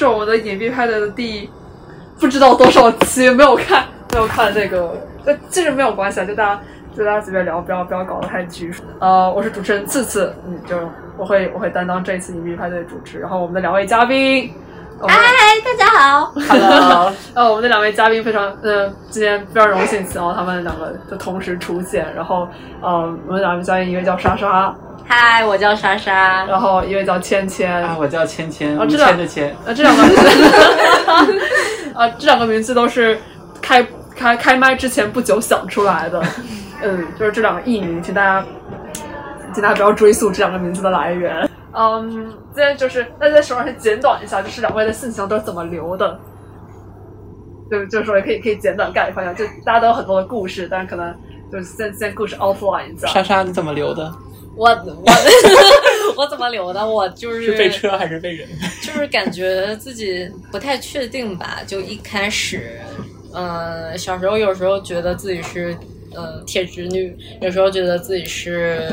[0.00, 1.50] 是我们的隐蔽派对的第
[2.18, 4.96] 不知道多少期， 没有看，没有看那个，
[5.26, 6.60] 呃，其实没有关系啊，就大家
[6.96, 8.82] 就大家随便聊，不要不要搞得太拘束。
[8.98, 10.74] 呃，我是主持人次次，嗯，就
[11.18, 14.50] 我会我会担当这一次隐蔽派对的主持，然后我们的两位嘉宾，
[15.02, 15.16] 嗨，
[15.62, 22.48] 大家好， Hello，呃，我们的两位嘉宾非常，呃，今天非常荣幸请到他们两个的同时出现，然后，
[22.80, 24.74] 呃，我们两位嘉宾一个叫莎莎。
[25.12, 30.28] 嗨，我叫莎莎，然后一位叫芊芊，啊，我叫芊芊，啊，这两个芊，啊， 这两个名字，
[31.94, 33.18] 啊， 这两个名字都是
[33.60, 36.22] 开开开麦之前不久想出来的，
[36.80, 38.46] 嗯，就是这两个艺名，请大家，
[39.52, 41.50] 请大家不要追溯这两个名字的来源。
[41.72, 46.20] 嗯，今天就是大家手上先简短一下，就是两位的信息都是怎么留的，
[47.68, 51.12] 就就是说也可以可以简短概括一下，就大家都有很多的故事，但是可能
[51.50, 53.08] 就是先先故事 outline 一下。
[53.08, 54.08] 莎莎，你怎么留的？
[54.56, 55.04] 我我
[56.16, 56.86] 我怎么留的？
[56.86, 58.48] 我就是是被车还是被人？
[58.82, 61.60] 就是感觉自己不太确定吧。
[61.66, 62.80] 就一开始，
[63.32, 65.74] 嗯，小时候有时候觉得自己是
[66.16, 68.90] 嗯铁直女，有时候觉得自己是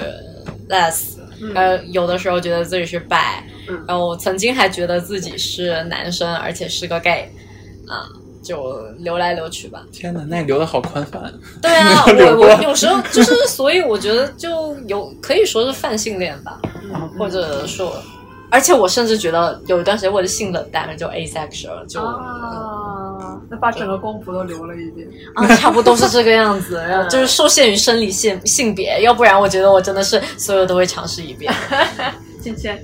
[0.70, 1.18] less，
[1.56, 3.42] 呃，有的时候觉得自己是 bi，
[3.88, 7.30] 然后曾经还觉得自己是男生，而且是个 gay，
[7.88, 8.08] 啊。
[8.48, 9.84] 就流来流去吧。
[9.92, 11.34] 天哪，那你流的好宽泛。
[11.62, 16.58] 对啊， 我我有时候就是， 所以我觉得就有可以说是泛性恋吧，
[17.20, 17.94] 或者说，
[18.50, 31.54] 而且我甚至觉得有一段时间我的性冷淡了，就 asexual，就啊，那把整个光谱都留了一遍啊，差不多是这个样子， 就是受限于生理性性别，要不然我觉得我真的是所有都会尝试一遍。
[32.42, 32.78] 芊芊，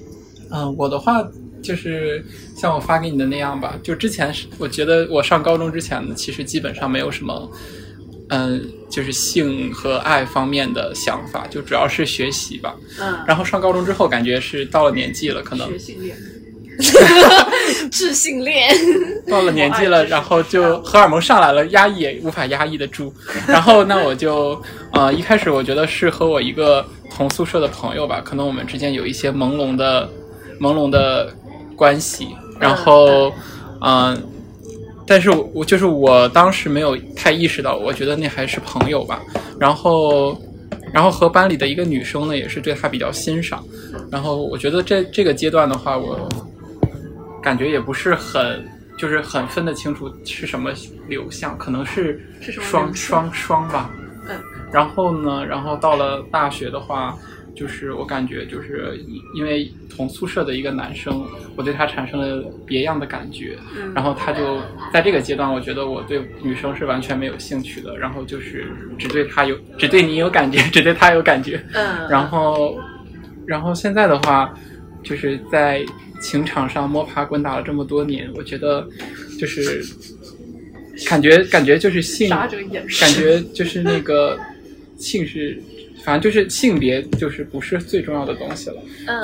[0.51, 1.25] 嗯，我的话。
[1.63, 2.23] 就是
[2.55, 7.49] 像我发给你的那样吧，就之前是我觉得我上高中之前呢，其实基本上没有什么，
[8.29, 12.75] 嗯，就是性和爱方面的想法，就主要是学习吧。
[12.99, 13.17] 嗯。
[13.27, 15.67] 然后上高中之后，感觉是到了年纪了，可能。
[15.69, 16.17] 学性恋。
[17.91, 18.69] 智性恋。
[19.29, 23.13] 到了年纪了，然后就荷尔蒙上来了，压抑也无法压抑得住。
[23.47, 24.59] 然后那我就，
[24.93, 30.09] 呃，一开始我觉得是和我一个同宿舍的朋友吧，可能我们之间有一些朦胧的，
[30.59, 31.31] 朦胧的。
[31.75, 32.29] 关系，
[32.59, 33.31] 然后，
[33.81, 34.17] 嗯，
[35.05, 39.21] 但是我就是我当时没有太意识到，我觉得那还是朋友吧。
[39.59, 40.37] 然后，
[40.93, 43.63] 然后和班里的一个女生呢，也是对她比较欣赏。
[44.11, 46.29] 然后我觉得这这个阶段的话，我
[47.41, 48.65] 感觉也不是很，
[48.97, 50.71] 就是很分得清楚是什么
[51.07, 53.89] 流向，可能是双双双吧。
[54.29, 54.35] 嗯。
[54.71, 57.17] 然后呢，然后到了大学的话。
[57.55, 58.99] 就是我感觉，就是
[59.35, 61.23] 因为同宿舍的一个男生，
[61.55, 63.55] 我对他产生了别样的感觉。
[63.93, 64.59] 然后他就
[64.91, 67.95] 在这个阶段，我觉得我对女生是完全没有兴趣的。
[67.97, 68.65] 然后就是
[68.97, 71.63] 只对他有，只对你有感觉， 只对他有感觉。
[71.73, 72.09] 嗯。
[72.09, 72.75] 然后，
[73.45, 74.51] 然后现在的话，
[75.03, 75.85] 就是在
[76.21, 78.87] 情场上摸爬滚打了这么多年，我觉得
[79.39, 79.85] 就是
[81.07, 84.35] 感觉感觉就是性，感觉就是那个
[84.97, 85.61] 性是。
[86.03, 88.75] 反正就是性别，就是不是最重要的东西了，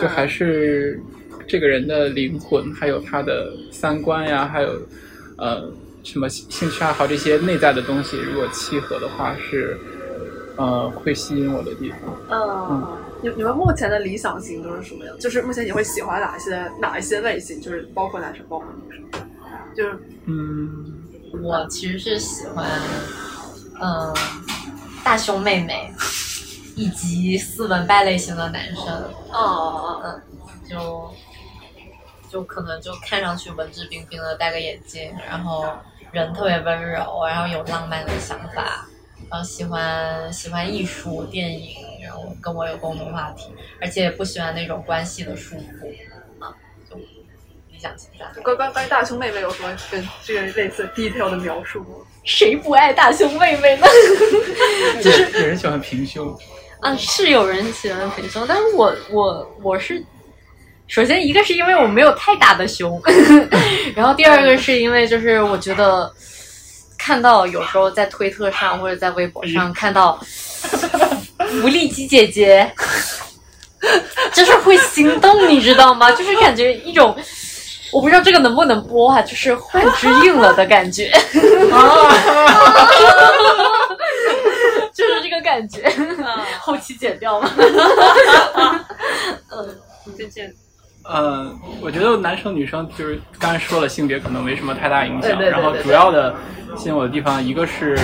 [0.01, 1.01] 就还是
[1.47, 4.69] 这个人的灵魂，还有他的三观呀，还有
[5.37, 5.69] 呃
[6.03, 9.77] 什么兴趣爱好这些内在的东西，如果契合的话，是
[10.55, 11.99] 呃会吸引我的地方。
[12.29, 15.17] 嗯，你你们目前的理想型都是什么样？
[15.19, 17.59] 就是目前你会喜欢哪些哪一些类型？
[17.59, 19.05] 就是包括男生，包括女生。
[19.75, 20.97] 就是嗯，
[21.41, 22.65] 我其实是喜欢
[23.81, 24.13] 嗯
[25.03, 25.91] 大胸妹妹。
[26.79, 28.85] 以及斯文败类型的男生，
[29.33, 30.21] 哦，嗯，
[30.65, 31.13] 就
[32.31, 35.67] 就可能就看上去文质彬彬的，戴个眼镜，然后
[36.13, 38.87] 人特别温柔，然后有浪漫的想法，
[39.29, 45.93] 然后喜欢喜欢艺术、电影，然后跟我有共同话题，而且不喜欢那种关系的束缚，
[46.39, 46.55] 啊，
[46.89, 48.41] 就理想型的。
[48.41, 51.89] 关关关于大胸妹妹有什么跟这个类似 detail 的描述吗？
[52.23, 53.85] 谁不爱大胸妹妹呢？
[55.03, 56.39] 就是有人喜欢平胸。
[56.81, 60.01] 啊，是有人喜欢平胸，但是我我我是，
[60.87, 63.01] 首先一个是因为我没有太大的胸，
[63.95, 66.09] 然后第二个是因为就是我觉得
[66.97, 70.17] 看到有时候在推特上或者在微博上看到
[71.61, 72.71] 福利机姐姐，
[74.33, 76.09] 就是会心动，你知道吗？
[76.13, 77.13] 就是感觉一种
[77.91, 81.11] 我不知道这个能不能播啊，就是换之硬了的感觉。
[84.99, 85.89] 就是这个感觉，
[86.59, 87.49] 后期剪掉吗？
[89.51, 90.53] 嗯，再见。
[91.11, 95.39] 嗯，我觉得男生女生就是刚才说了，性别可能没什么太大影响。
[95.41, 96.35] 然后主要的
[96.75, 97.97] 吸引我的地方，一个是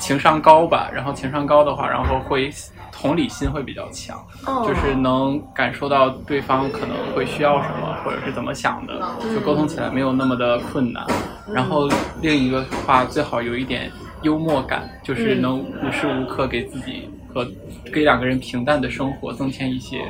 [0.00, 0.90] 情商高吧。
[0.92, 2.50] 然后情商高的话，然后会
[2.90, 9.00] 同理心会比较强，哦就是能感受到对方可能会需要什么，或者是怎么想的，
[9.32, 11.06] 就沟通起来没有那么的困难。
[11.52, 11.88] 然后
[12.20, 13.90] 另一个话，最好有一点
[14.22, 17.46] 幽默感，就是能无时无刻给自己和
[17.92, 20.04] 给两个人平淡的生活增添一些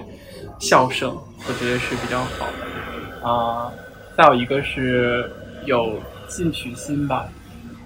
[0.58, 1.16] 笑声，
[1.46, 3.28] 我觉得是比较好的。
[3.28, 3.70] 啊、
[4.16, 5.30] 再有一个是
[5.66, 7.28] 有进取心吧，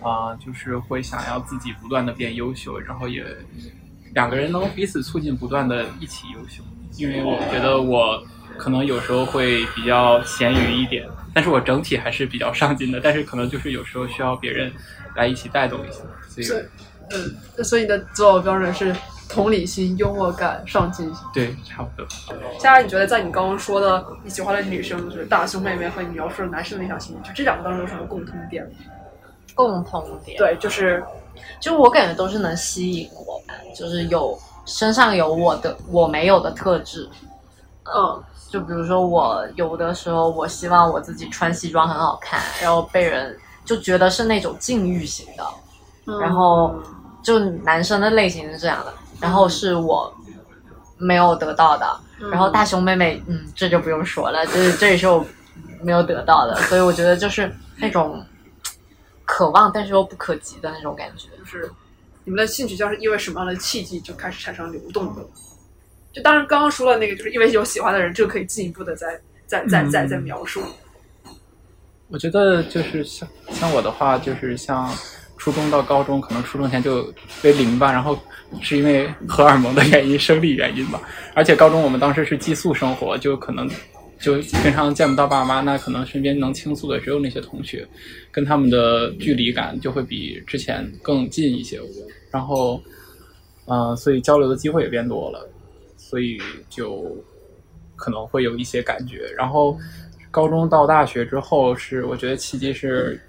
[0.02, 3.24] 啊、就是会想要自己不断的变优秀，然后也
[4.14, 6.62] 两个人能彼此促进，不断的一起优秀。
[6.96, 8.22] 因为我觉得我
[8.56, 14.72] 可能有时候会比较咸鱼一点，但是我整体还是比较上进的，但是可能就是有时候需要别人
[15.16, 16.70] 来一起带动一下，所以是
[17.10, 18.94] 嗯，所以你的择偶标准是
[19.28, 21.24] 同理心、幽默感、上进心。
[21.32, 22.06] 对，差不多。
[22.58, 28.66] 佳佳，你觉得在你刚刚说的你喜欢的女生就是大胸妹妹和你描述的男生理想型，就这两个当中有什么共通点？
[29.54, 31.02] 共同点，对，就是
[31.60, 37.08] 就我感觉都是能吸引我吧，就是有身上有我的我没有的特质。
[37.84, 38.22] 嗯
[38.54, 45.44] 就比如说我有的时候，我希望我自己穿西装很好看，然后被人就觉得是那种禁欲型的，
[46.06, 46.72] 嗯然后
[47.20, 50.14] 就男生的类型是这样的，然后是我
[50.98, 55.26] 没有得到的，嗯然后大熊妹妹，嗯，这就不用说了，这这也是我
[55.82, 58.24] 没有得到的，所以我觉得就是那种
[59.24, 61.28] 渴望但是又不可及的那种感觉。
[61.38, 61.68] 就是
[62.22, 65.22] 你们的兴趣就是因为什么样的契机就开始产生流动的？
[66.14, 70.62] 就当然刚刚说了那个，就是因为有喜欢的人，这个可以进一步的再再再再再描述。
[72.08, 74.88] 我觉得就是像像我的话，就是像
[75.36, 77.12] 初中到高中，可能初中前就
[77.42, 78.16] 为零吧，然后
[78.60, 81.02] 是因为荷尔蒙的原因、生理原因吧。
[81.34, 83.68] 而且高中我们当时是寄宿生活，就可能
[84.20, 87.84] 就平常见不到爸妈，那可能身边能倾诉的只有那些同学，
[88.30, 91.80] 跟他们的距离感就会比之前更近一些。
[92.30, 92.80] 然后，
[93.64, 95.48] 呃，所以交流的机会也变多了，
[96.14, 96.40] 所以
[96.70, 97.12] 就
[97.96, 99.34] 可能会有一些感觉。
[99.36, 99.76] 然后
[100.30, 103.20] 高中到大学之后是，我觉得契机是，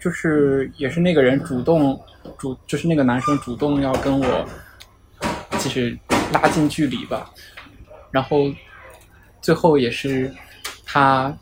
[0.00, 1.96] 就是也是那个人主动
[2.36, 4.48] 主，就是那个男生主动要跟我，
[5.60, 5.96] 就是
[6.32, 7.30] 拉近距离吧。
[8.10, 8.52] 然后
[9.40, 10.34] 最后也是
[10.84, 11.32] 他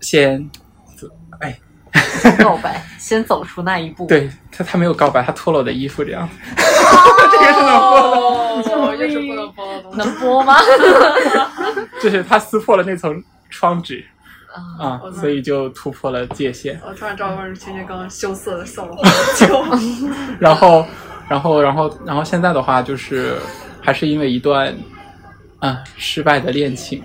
[0.00, 0.48] 先，
[1.40, 1.58] 哎，
[2.38, 4.06] 告白，先走出那一步。
[4.10, 6.28] 对他他没有告白，他脱了我的衣服这样。
[7.40, 8.16] 这个是能播的，
[8.76, 9.98] 哦，又是不能播的东西。
[9.98, 10.56] 能播吗？
[12.02, 14.04] 就是他撕破了那层窗纸
[14.80, 16.80] 啊我，所以就突破了界限。
[16.86, 19.02] 我突然知道为什么芊芊刚刚羞涩的笑了好
[19.36, 19.64] 久。
[20.38, 20.86] 然后，
[21.28, 23.36] 然后，然后，然后现在的话，就是
[23.80, 24.74] 还是因为一段
[25.58, 27.02] 啊失败的恋情，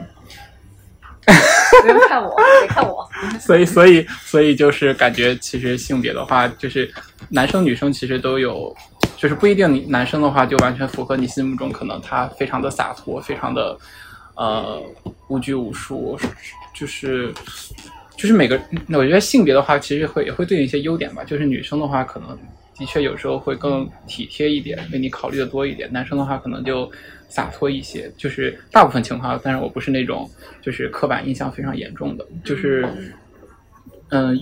[1.26, 3.08] 不用看我，别看我。
[3.40, 6.92] 所以，所以，所以就是感觉其实性别的话，就是
[7.30, 8.76] 男生女生其实都有，
[9.24, 13.80] 就是不一定你男生的话就完全符合你心目中可能他非常的洒脱，非常的
[14.36, 14.84] 呃
[15.30, 16.20] 无拘无束，
[16.74, 17.34] 就是
[18.18, 18.60] 就是每个，
[18.90, 22.38] 我觉得性别的话其实会也会对应一些优点吧，就是女生的话可能
[22.78, 26.92] 的确有时候会更体贴一点，为你考虑的多一点，男生的话可能就
[27.30, 30.30] 洒脱一些，就是大部分情况，但是我不是那种
[30.62, 32.86] 就是刻板印象非常严重的，就是
[34.10, 34.38] 嗯、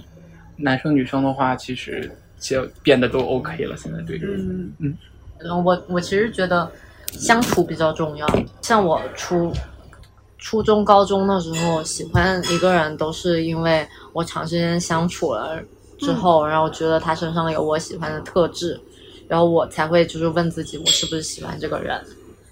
[0.55, 2.11] 男生女生的话其实
[2.41, 4.97] 就变得都 OK 了，现在对于嗯嗯
[5.63, 6.69] 我我其实觉得
[7.13, 8.27] 相处比较重要。
[8.61, 9.53] 像我初
[10.37, 15.61] 初中、高中的时候，喜欢一个人都是因为我长时间相处了
[15.99, 18.79] 之后，然后觉得他身上有我喜欢的特质，
[19.27, 21.95] 然后我才会就是问自己，我是不是喜欢这个人。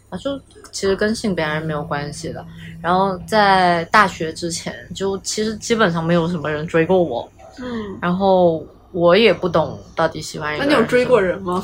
[0.09, 0.39] 啊，就
[0.71, 2.43] 其实跟性别还是没有关系的。
[2.81, 10.69] 然后在大学之前，就其实基本上没有什么人追过我，嗯，然后我也不懂到底喜欢一个人。
[10.69, 11.21] 那你有追过？
[11.21, 11.63] 人吗？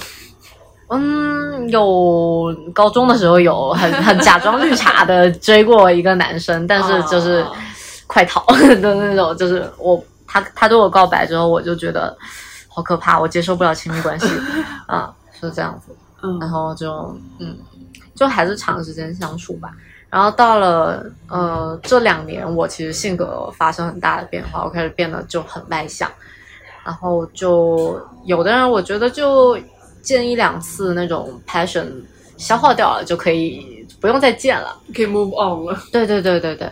[0.88, 7.52] 嗯，有高中的时候有很很假装绿茶的追过一个男生，但是就是哦
[8.06, 12.16] 快逃的 那种，就是我他他对我告白之后，我就觉得
[12.68, 14.28] 好可怕，我接受不了亲密关系
[14.86, 15.92] 啊，是这样子。
[16.22, 17.58] 嗯然后就嗯，
[18.14, 19.72] 就还是长时间相处吧。
[20.08, 26.08] 然后到了呃这两年，我其实性格发生很大的变化，我开始变得就很外向。
[26.86, 29.58] 然后就有的人，我觉得就
[30.04, 31.92] 见一两次那种 passion
[32.38, 34.80] 消耗掉了，就可以不用再见了。
[34.94, 35.82] 可以 move on 了。
[35.92, 36.72] 对对对对对，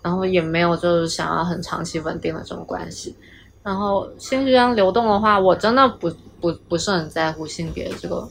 [0.00, 3.16] 然后也没有就是想要很长期稳定的这种关系。
[3.64, 6.08] 然后性取向流动的话，我真的不
[6.40, 8.28] 不不是很在乎性别这个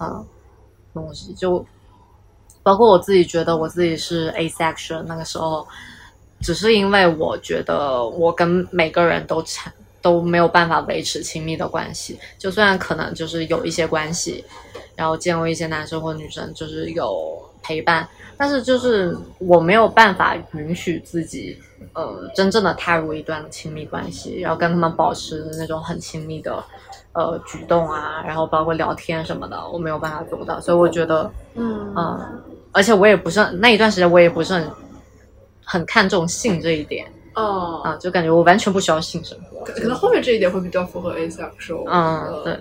[0.00, 0.26] 嗯
[0.92, 1.64] 东西，就
[2.64, 5.64] 包括我自己觉得我自己是 asexual 那个时候，
[6.40, 9.72] 只是因为我觉得我跟每个人都产
[10.04, 14.44] 都没有办法维持亲密的关系，就虽然可能就是有一些关系，
[14.94, 18.06] 然后见过一些男生或女生，就是有陪伴，
[18.36, 21.58] 但是就是我没有办法允许自己，
[21.94, 26.62] 呃，真正的踏入一段亲密关系，然后跟他们保持那种很亲密的，
[27.12, 31.94] 呃，举动啊，然后包括聊天什么的，我没有办法做到，所以我觉得，嗯。
[31.96, 32.42] 嗯，
[32.72, 34.70] 而且我也不是很那一段时间，我也不是很
[35.64, 41.84] 很看重性这一点哦，啊，就感觉我完全不需要性生活，可可能后面这一点会比较符合 asexual。
[41.88, 42.54] 嗯呃对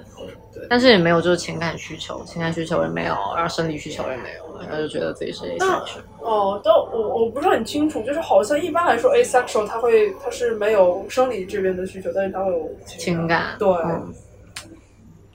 [0.53, 0.67] 对。
[0.69, 6.01] 但是也没有就是情感需求，情感需求也没有，然后生理需求也没有，然后就觉得自己是 asexual。
[6.21, 14.13] 哦，但我我不是很清楚，就是好像一般来说 asexual 它会它是没有生理这边的需求，但是它会有情感，对，嗯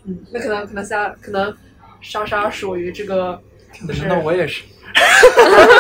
[0.05, 1.55] 嗯，那可能可能莎可能
[2.01, 3.39] 莎莎属于这个，
[3.87, 4.65] 就是那我也是。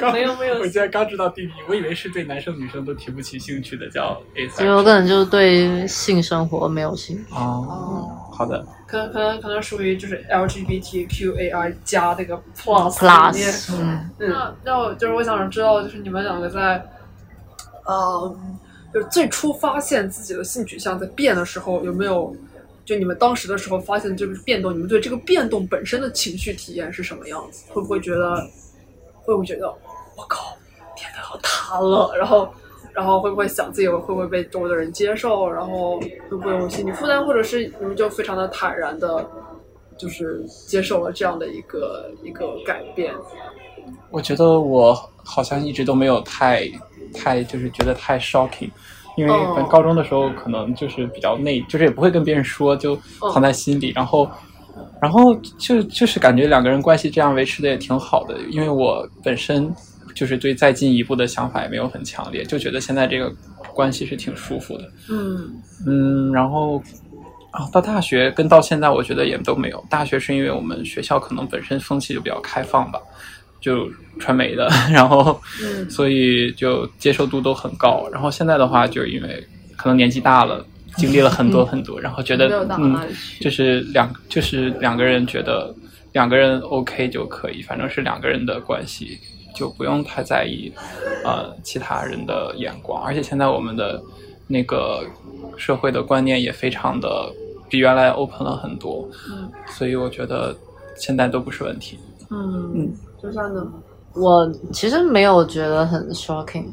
[0.12, 7.34] 没有没有我今天刚知道弟弟，我以为是对男生女生都提不起兴趣的叫 A 就有可能就是对性生活没有兴趣。
[7.34, 16.84] 哦，好的，可能可能可能属于就是 LGBTQAI 加那个 plus plus，嗯，那那我就是我想知道，就是你们两个在，
[17.84, 18.36] 呃，
[18.94, 22.34] 就是最初发现自己的性取向在变的时候，有没有
[22.84, 27.64] 就你们当时的时候发现这个变动，你们对这个变动本身的情绪体验是什么样子？
[27.70, 28.36] 会不会觉得，
[29.22, 29.74] 会不会觉得
[30.18, 30.56] 我靠，
[30.96, 32.12] 天哪，好塌了？
[32.18, 32.52] 然后，
[32.92, 35.48] 然后会不会想自己会不会被周围的人接受？
[35.48, 37.24] 然后会不会有心理负担？
[37.24, 39.24] 或者是你们就非常的坦然的，
[39.96, 43.14] 就是接受了这样的一个一个改变？
[44.10, 44.92] 我觉得我
[45.24, 46.68] 好像一直都没有太
[47.14, 48.70] 太就是觉得太 shocking，
[49.16, 49.32] 因为
[49.70, 54.28] 高中的时候可能就是比较内，就是也不会跟别人说，就哦藏在心里，然后。
[55.00, 59.74] 然后就就是感觉两个人关系这样维持的也挺好的，因为我本身
[60.18, 63.32] 就是对再进一步的想法也没有很强烈，就觉得现在这个
[63.72, 64.90] 关系是挺舒服的。
[65.08, 65.48] 嗯
[65.86, 66.82] 嗯，然后
[67.52, 69.84] 啊，到大学跟到现在，我觉得也都没有。
[69.88, 72.98] 大学是因为我们学校可能本身风气就比较开放吧，
[73.60, 78.08] 就传媒的， 然后嗯所以就接受度都很高。
[78.12, 79.46] 然后现在的话，就因为
[79.76, 82.98] 可能年纪大了，经历了很多很多，然后觉得嗯
[83.40, 85.72] 就是两就是两个人觉得
[86.12, 89.18] 两个人 OK 就可以，反正是两个人的关系，
[89.58, 90.72] 就不用太在意
[91.24, 93.02] 呃其他人的眼光。
[93.02, 94.00] 而且现在我们的
[94.46, 95.04] 那个
[95.56, 97.32] 社会的观念也非常的
[97.68, 100.56] 比原来 open 了很多，嗯所以我觉得
[100.96, 101.98] 现在都不是问题。
[102.30, 103.66] 嗯嗯，就像呢，
[104.14, 106.66] 我其实没有觉得很 shocking，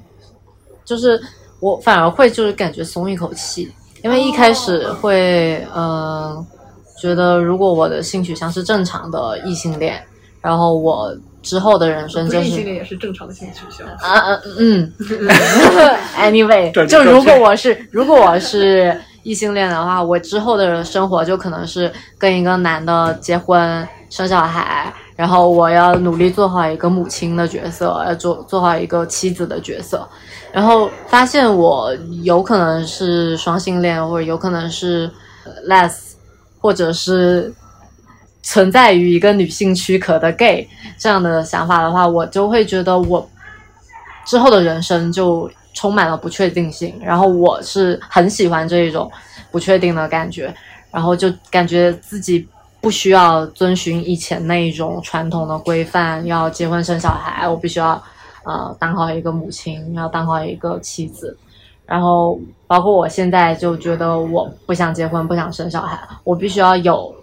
[0.83, 1.19] 就是
[1.59, 3.71] 我反而会就是感觉松一口气，
[4.03, 6.47] 因为一开始会嗯、呃
[6.97, 10.01] 觉得如果我的性取向是正常的异性恋，
[10.41, 11.13] 然后我
[11.45, 13.87] 之后的人生不就是性恋也是正常的性取向。
[13.87, 14.91] 啊啊嗯，
[16.19, 30.07] anyway，就如果我是如果我是异性恋的话，我之后的生活就可能是跟一个男的结婚生小孩，然后我要努力做好一个母亲的角色，要做做好一个妻子的角色，
[30.51, 35.09] 然后发现我有可能是双性恋，或者有可能是
[35.43, 36.13] 呃 less，
[36.59, 37.53] 或者是
[38.45, 43.27] 存在于一个女性躯壳的 gay 这样的想法的话，我就会觉得我
[44.23, 46.95] 之后的人生就充满了不确定性。
[47.03, 49.11] 然后我是很喜欢这一种
[49.49, 50.53] 不确定的感觉，
[50.91, 52.47] 然后就感觉自己
[52.79, 57.99] 不需要遵循以前那一种传统的规范，要结婚生小孩，我必须要
[58.43, 61.35] 呃当好一个母亲，要当好一个妻子。
[61.87, 67.13] 然后包括我现在就觉得我不想结婚，不想生小孩，我必须要有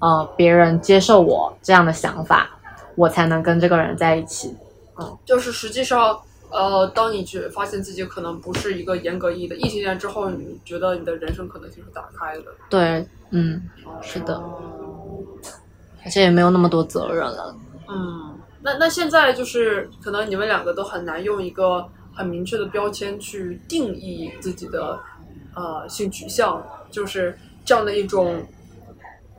[0.00, 2.50] 呃别人接受我这样的想法，
[2.94, 4.56] 我才能跟这个人在一起。
[5.00, 6.18] 嗯就是实际上，
[6.50, 12.44] 呃，当你觉发现自己可能不是一个严格意义的异性恋之后，你觉得你的人生可能性是打开的。
[12.68, 13.62] 对，嗯，
[14.02, 14.42] 是的，
[16.04, 17.54] 而且也没有那么多责任了。
[17.88, 24.98] 嗯，那那现在就是可能你们两个都很难用一个很明确的标签去定义自己的
[25.54, 28.42] 呃性取向，就是这样的一种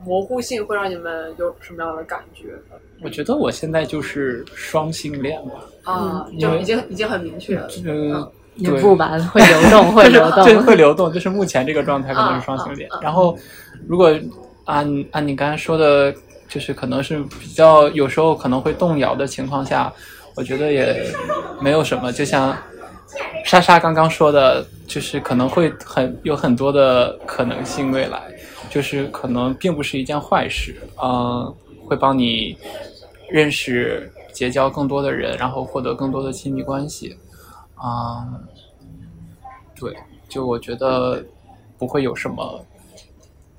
[0.05, 2.53] 模糊性会让你们有什么样的感觉
[3.01, 6.25] 我觉得我现在就是双性恋吧，啊？
[6.31, 7.67] 因为就已经已经很明确了。
[7.85, 10.63] 嗯，也对不吧，会流动，会流对，动。
[10.67, 12.89] 会流动，就是目前这个状态可能是双性恋。
[13.01, 13.37] 然后，
[13.87, 14.13] 如果
[14.65, 16.13] 按按你刚才说的，
[16.49, 19.91] 就是可能是比较有时候可能会动摇的情况下，
[20.35, 21.05] 我觉得也
[21.61, 22.11] 没有什么。
[22.11, 22.55] 就像
[23.45, 28.21] 莎莎刚刚说的，就是可能会很有很多的可能性，未来
[28.69, 31.53] 就是可能并不是一件坏事，嗯、
[31.85, 32.57] 会帮你
[33.29, 37.17] 认识、结交更多的人，然后获得更多的亲密关系，
[37.83, 38.47] 嗯。
[39.75, 39.95] 对，
[40.27, 41.23] 就我觉得
[41.77, 42.65] 不会有什么，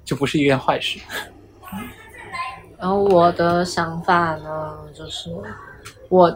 [0.05, 1.01] 就不是一件坏事。
[2.79, 5.31] 然后我的想法呢，就是
[6.11, 6.31] 我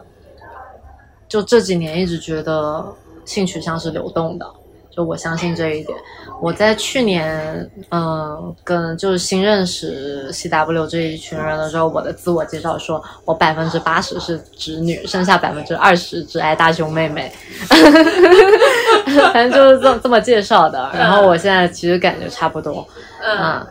[1.28, 2.90] 就这几年一直觉得
[3.26, 4.50] 性取向是流动的，
[4.94, 5.96] 就我相信这一点。
[6.40, 17.32] 我在去年，嗯、跟就是新认识 CW 这一群人的时候，我的自我介绍说我百分之八十是直女，剩下百分之二十只爱大胸妹妹。
[19.32, 20.90] 反正就是这这么介绍的。
[20.92, 22.86] 然后我现在其实感觉差不多，
[23.22, 23.66] 嗯啊，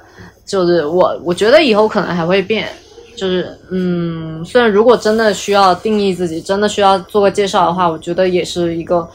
[0.46, 2.70] 就是我我觉得以后可能还会变，
[3.16, 9.08] 就是嗯，虽然如果真的需要定义自己，真的需要做个介绍的话，我觉得也是一个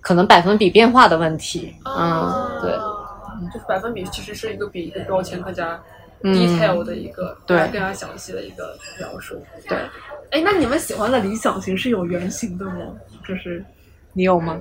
[0.00, 2.72] 可能百分比变化的问题，嗯，对，
[3.52, 5.80] 就是百分比其实是一个比一个标签更加
[6.22, 9.42] 嗯 detail 的一个，对更加详细的一个描述。
[9.68, 9.78] 对，
[10.30, 12.72] 哎，那你们喜欢的理想型是有原型的吗？
[13.26, 13.64] 就是
[14.12, 14.58] 你有吗？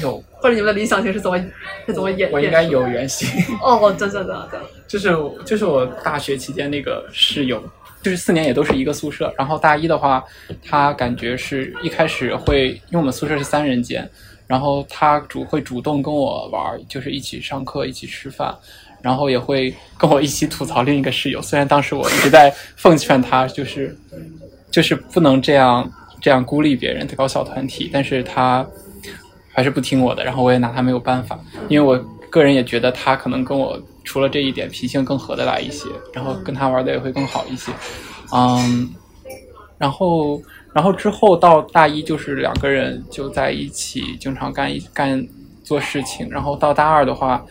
[0.00, 1.38] 有，或者你们的理想型是怎么
[1.84, 2.30] 是怎么演？
[2.32, 3.28] 我应该有原型。
[3.60, 4.48] 哦，真的真的，
[4.88, 5.14] 就是
[5.44, 7.62] 就是我大学期间那个室友，
[8.00, 9.30] 就是四年也都是一个宿舍。
[9.36, 10.24] 然后大一的话，
[10.66, 14.10] 他感觉是一开始会，因为我们宿舍是三人间，
[14.46, 18.54] 然后他主会主动跟我玩，就是一起上课，一起吃饭，
[19.00, 21.40] 然后也会跟我一起吐槽另一个室友。
[21.40, 23.96] 虽然当时我一直在奉劝他，就是
[24.70, 28.66] 就是不能这样这样孤立别人，搞小团体，但是他
[29.52, 31.96] 还是不听我的，然后我也拿他没有办法，因为我
[32.30, 37.72] 个人也觉得他可能跟我除了这一点脾性更合得来一些，然后跟他玩的也会更好一些，
[38.32, 38.90] 嗯，
[39.84, 45.22] 然后然后之后到大一就是两个人就在一起经常干一干
[45.62, 47.44] 做事情，然后到大二的话，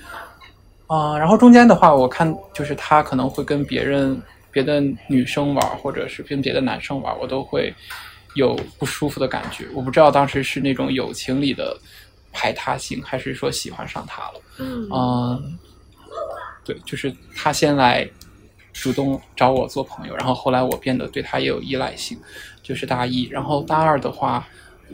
[0.88, 4.20] 啊、然后中间的话我看就是他可能会跟别人
[4.52, 7.72] 别的女生玩，或者是跟别的男生玩，我都会
[8.34, 9.68] 有不舒服的感觉。
[9.76, 11.78] 我不知道当时是那种友情里的
[12.32, 14.42] 排他性，还是说喜欢上他了。
[14.58, 15.60] 嗯嗯，
[16.66, 18.10] 对，就是他先来
[18.74, 22.18] 主动找我做朋友，然后后来我变得对他也有依赖性，
[22.62, 24.46] 就是大一，然后大二的话，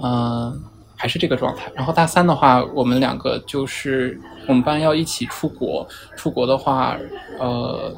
[0.02, 0.62] 嗯、
[0.96, 6.96] 还是这个状态，然后大三的话，我们两个就是我们班要一起出国，出国的话，
[7.40, 7.96] 呃，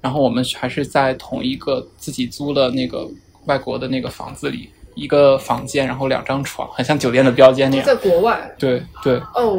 [0.00, 3.06] 然后我们还是在同一个自己租了那个
[3.46, 4.70] 外国的那个房子里。
[4.96, 7.84] 一个房间，然后两张床，很像酒店的标间那样。
[7.84, 9.58] 在国外对对，哦，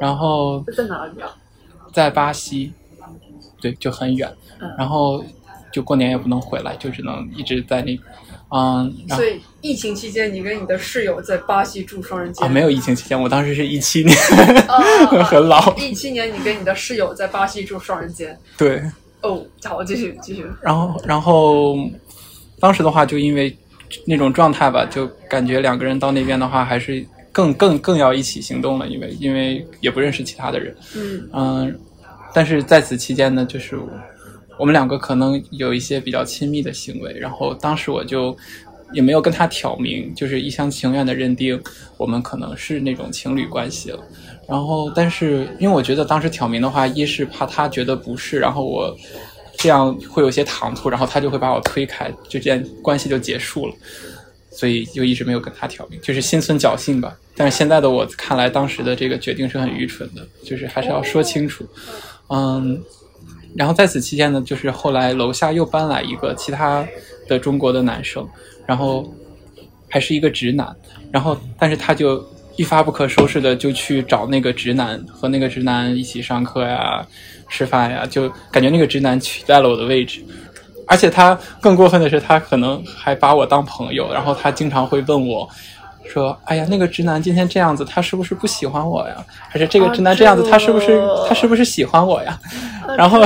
[0.00, 1.28] 然后在哪里啊？
[1.92, 2.72] 在巴西，
[3.60, 5.24] 对，就很远嗯，然后
[5.72, 7.98] 就过年也不能回来，就只能一直在那，
[8.50, 14.16] 嗯，所以疫情期间，你跟你的室友在巴西住双人间啊，没有疫情期间，我当时是一七年，
[14.68, 18.36] 哦 很老，一七年，你跟你的室友在巴西住双人间。
[18.56, 18.82] 对，
[19.22, 20.44] 哦，好，继续继续。
[20.62, 21.76] 然后然后
[22.58, 23.56] 当时的话，就因为
[24.06, 31.80] 那种状态吧，就感觉两个人到那边的话，还是更更更要一起行动了，因为因为也不认识其他的人，嗯嗯，
[32.32, 33.78] 但是在此期间呢，就是
[34.58, 38.36] 我们两个可能有一些比较亲密的行为，然后当时我就
[38.92, 41.60] 也没有跟他挑明，就是一厢情愿的认定
[41.96, 43.98] 我们可能是那种情侣关系了。
[44.48, 48.96] 然后，但是因为我觉得当时挑明的话，一是怕他觉得不是，然后我
[49.56, 53.74] 这样会有些唐突，然后他就会把我推开，就这样关系就结束了。
[54.52, 57.16] 所以就一直没有跟他挑明，就是心存侥幸吧。
[57.36, 61.64] 但是现在的我看来，当时的这个决定是很愚蠢的，就是还是要说清楚。
[62.30, 62.80] 嗯，
[63.56, 66.86] 然后在此期间呢，就是后来楼下又搬来一个其他
[67.28, 68.26] 的中国的男生，
[68.66, 69.12] 然后
[69.88, 70.74] 还是一个直男，
[71.10, 72.24] 然后但是他就
[72.56, 77.04] 一发不可收拾的就去找那个直男，和那个直男一起上课呀、
[77.48, 80.24] 吃饭呀，就感觉那个直男取代了我的位置。
[80.86, 85.48] 而且他更过分的是，他可能还把我当朋友，然后他经常会问我，
[86.10, 89.24] 说：“哎呀，那个直男今天这样子，他是不是不喜欢我呀？
[89.48, 92.38] 还是这个直男这样子，他是不是他是不是喜欢我呀？”
[92.98, 93.20] 然后，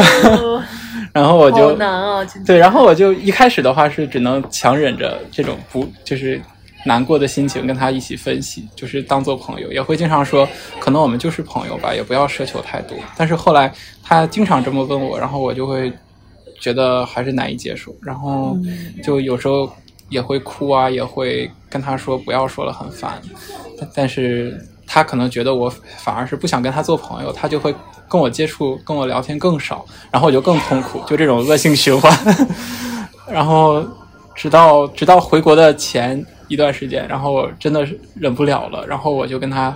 [1.13, 2.27] 然后我就难啊！
[2.45, 6.41] 对，然后我就一开始的话是只能强忍着这种不就是
[6.85, 10.47] 难过的心情跟他一起分析，就是当做朋友，也会经常说，
[10.79, 12.97] 可能我们就是朋友吧，也不要奢求太多。
[13.17, 15.91] 但是后来他经常这么问我，然后我就会
[16.61, 18.59] 觉得还是难以接受，然后
[19.03, 19.73] 就有时候
[20.15, 23.21] 也会哭啊，也会跟他说不要说了，很烦。
[23.95, 27.75] 但是他可能觉得我反而是不想跟他做朋友，他就会
[28.09, 32.17] 跟我接触、跟我聊天更少，然后我就更痛苦，就这种恶性循环。
[33.29, 33.85] 然后
[34.37, 39.75] 直到直到回国的前一段时间，然后我真的是忍不了了，然后我就跟他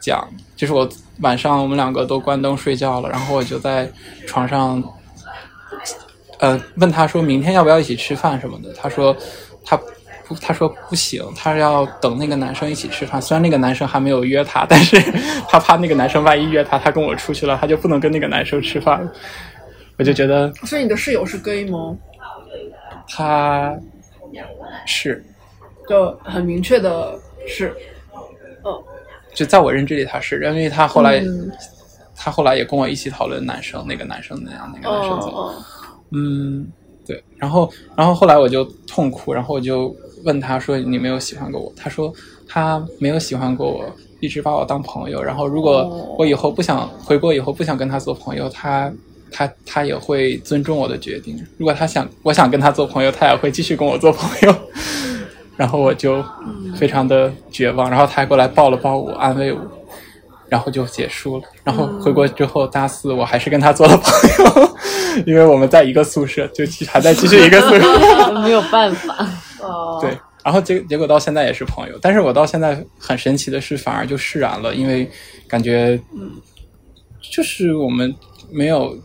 [0.00, 0.88] 讲，就是我
[1.20, 3.88] 晚上我们两个都关灯睡觉了，然后我就在
[4.26, 4.82] 床上，
[6.38, 9.14] 呃，问他说明天要不要一起吃饭什么的，他说
[9.66, 9.78] 他。
[10.28, 13.22] 不，他说不行，他要等那个男生一起吃饭。
[13.22, 15.00] 虽然那个男生还没有约他，但是
[15.48, 19.12] 他怕那个男生万一约他，他跟我出去了，他就不能跟那个男生吃饭了。
[19.96, 21.96] 我就觉得所以你的室友是 gay 吗？
[23.08, 23.72] 他
[24.84, 25.24] 是
[25.88, 27.72] 就很明确的是，
[28.64, 28.82] 嗯
[29.32, 31.52] 就在我认知里他是，因为他后来、嗯
[32.16, 35.38] 他后来也跟我一起讨论男生那个男生那样那个男生怎么。
[35.38, 35.54] 哦
[36.10, 36.66] 嗯，
[37.06, 42.12] 对，然后，然后后来我就痛哭，然后我就问他说：“你没有喜欢过我？”他说
[42.48, 43.84] ：“他没有喜欢过我，
[44.20, 45.22] 一直把我当朋友。
[45.22, 48.92] 然后如果哦我以后不想回国，以后不想跟他做朋友，他
[49.30, 51.40] 他他也会尊重我的决定。
[51.58, 54.54] 如果他想我想跟他做朋友，他也会继续跟我做朋友。
[55.56, 56.22] ”然后我就
[56.74, 59.60] 非常的绝望，然后他还过来抱了抱我，安慰我。
[60.48, 61.44] 然后就结束了。
[61.64, 64.70] 然后回国之后，大四我还是跟他做了朋友，
[65.26, 68.32] 因为我们在一个宿舍，就还在继续一个宿舍。
[68.42, 69.28] 没有办法。
[69.60, 70.10] 哦，对，
[70.44, 75.10] 然后结结果到现在也是朋友，但是我到现在很神奇的是，反而就释然了，因为
[75.48, 76.32] 感觉，嗯，
[77.20, 78.14] 就是我们
[78.50, 78.98] 没有。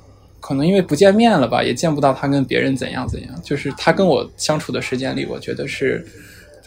[0.44, 3.42] 可能因为不见面了吧，也见不到他跟别人怎样怎样。
[3.44, 6.04] 就是他跟我相处的时间里，我觉得是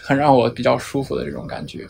[0.00, 1.85] 很让我比较舒服的这种感觉。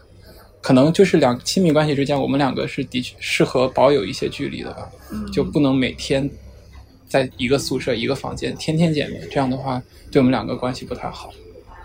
[0.63, 4.89] 可能就是两亲密关系之间，我们两个是的确适合保有一些距离的吧，
[5.31, 6.29] 就不能每天
[7.09, 11.31] 在一个宿舍一个房间天天见面，这样的话对我们两个关系不太好。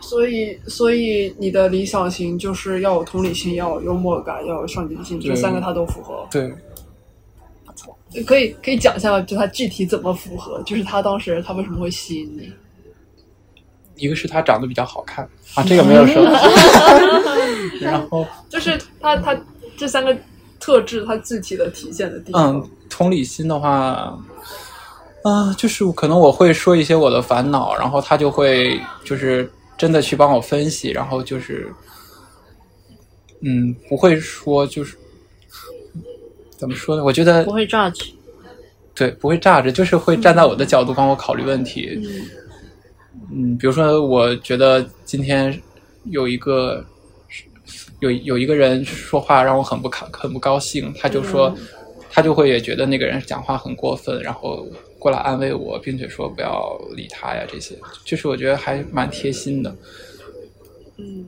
[0.02, 6.26] 所以，所以你的理想型就是要有同理心，要有幽默感，要有上进心，这三个他都符合。
[6.32, 6.50] 对，
[7.66, 9.20] 不错可以可以讲一下？
[9.22, 10.64] 就他具体怎么符合？
[10.64, 12.52] 就是他当时他为什么会吸引你？
[13.98, 16.24] 一个是他长得比较好看啊，这个没有说。
[17.82, 19.38] 然后， 就是他他
[19.76, 20.18] 这三个
[20.60, 22.56] 特质，他具体的体现的地方。
[22.56, 24.18] 嗯，同理心的话，
[25.24, 31.72] 啊、就是可能我会说一些我的烦恼，然后他就会就是真的去帮我分析，然后就是，
[33.42, 34.98] 嗯，不会说就是
[36.58, 37.04] 怎么说呢？
[37.04, 38.12] 我觉得不会 judge，
[38.96, 42.00] 对，不会炸着，就是会站在我的角度帮我考虑问题。
[43.32, 45.62] 嗯，比如说，我觉得今天
[46.06, 46.84] 有一个
[48.00, 51.54] 有有一个人说话让我很不高很不高兴，他就说，
[52.10, 54.66] 他就会也觉得那个人讲话很过分，然后
[55.00, 59.76] 过来安慰我，并且说不要理他呀，这些就是我觉得还蛮贴心的。
[60.98, 61.26] 嗯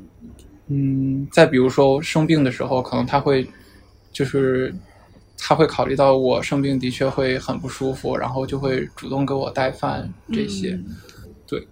[0.67, 3.47] 嗯，再比如说生病的时候，可能他会
[4.12, 4.73] 就是
[5.38, 10.79] 他会考虑到我生病的确会很不舒服，然后就会主动给我带饭这些。
[11.47, 11.65] 对，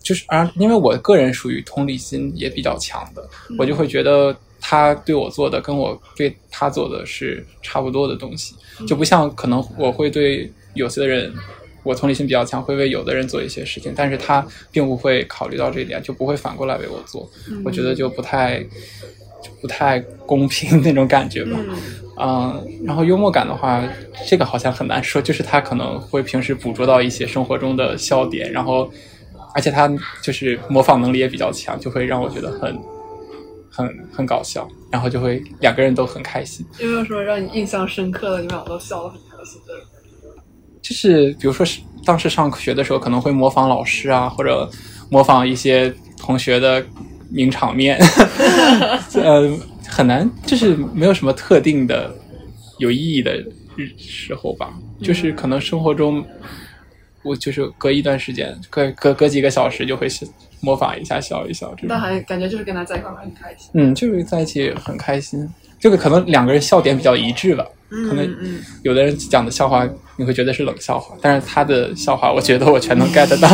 [0.00, 3.28] 就是而因为我个人属于同理心也比较强的，
[3.58, 8.54] 我就会觉得他对我做的跟我对他做的是差不多的东西，
[8.86, 11.32] 就不像可能我会对有些人。
[11.84, 17.26] 我同理心比较强，会为有的人做一些事情，但是他并不会考虑到这一点，就不会反过来为我做。
[17.64, 18.60] 我觉得就不太
[19.40, 21.58] 就不太公平那种感觉吧。
[22.20, 23.82] 嗯，然后幽默感的话，
[24.26, 28.90] 这个好像很难说，就是他可能会平时捕捉到一些生活中的笑点，然后
[29.54, 29.88] 而且他
[30.20, 32.78] 就是模仿能力也比较强，就会让我觉得很
[33.70, 36.66] 很很搞笑，然后就会两个人都很开心。
[36.80, 38.40] 有没有什么让你印象深刻的？
[38.40, 39.72] 你们俩都笑得很开心的？
[40.88, 44.66] 就是比如说是当时上学的时候，可能会模仿老师啊，或者
[45.10, 46.82] 模仿一些同学的
[47.28, 47.98] 名场面，
[49.12, 49.52] 呃，
[49.86, 52.14] 很难，就是没有什么特定的
[52.78, 53.36] 有意义的
[53.76, 54.72] 日时候吧，
[55.02, 56.24] 就是可能生活中，
[57.22, 60.26] 我就是隔一段时间，隔隔隔几个小时就会是
[60.60, 62.00] 模仿一下，笑一笑这种但。
[62.00, 63.70] 还感觉就是跟他在一块很开心。
[63.74, 65.46] 嗯，就是在一起很开心。
[65.78, 73.48] 这个可能两个人笑点比较一致吧，可能嗯有的人讲的笑话你会觉得是冷笑话，但是他的笑话我觉得我全能 get 到。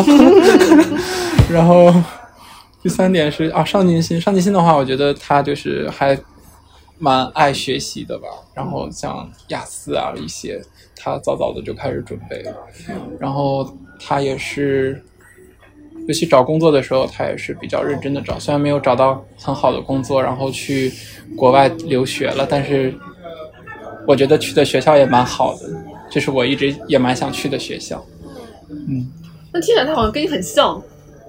[1.53, 1.93] 然后
[2.83, 6.19] 第三点是啊，上进心，上进心的话，我觉得他就是还
[6.99, 8.27] 蛮爱学习的吧。
[8.55, 10.63] 然后像雅思啊一些，
[10.97, 12.55] 他早早的就开始准备了。
[13.21, 15.03] 然后他也是，
[16.07, 18.39] 尤其找工作的时候，他也是比较认真的找。
[18.39, 20.93] 虽然没有找到很好的工作，然后去
[21.37, 22.95] 国外留学了，但是
[24.07, 25.71] 我觉得去的学校也蛮好的，
[26.11, 28.05] 这是我一直也蛮想去的学校。
[28.69, 29.07] 嗯
[29.53, 30.83] 那听起来他好像跟你很像，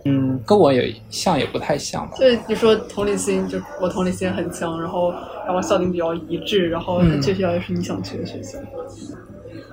[0.04, 2.16] 嗯，跟我也像也不太像吧。
[2.18, 5.12] 对你说同理心，就我同理心很强，然后
[5.46, 8.58] 然后校龄比较一致，然后嗯这学校也是你想去的学校。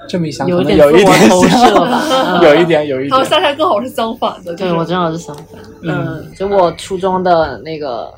[0.09, 3.41] 这么一想，有一点自我有一点投射像，吧 有一点，有一他们点。
[3.41, 5.61] 夏夏刚好是相反的，对我正好是相反。
[5.83, 8.13] 嗯，就我初中的那个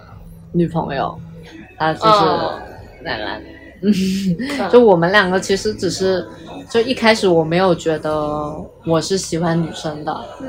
[0.53, 1.19] 女朋友，
[1.79, 2.55] 她就是哦
[3.03, 3.43] 奶奶。
[3.83, 3.93] 嗯，
[4.73, 6.27] 就我们两个其实只是，
[6.71, 8.55] 就一开始我没有觉得
[8.87, 10.49] 我是喜欢女生的，嗯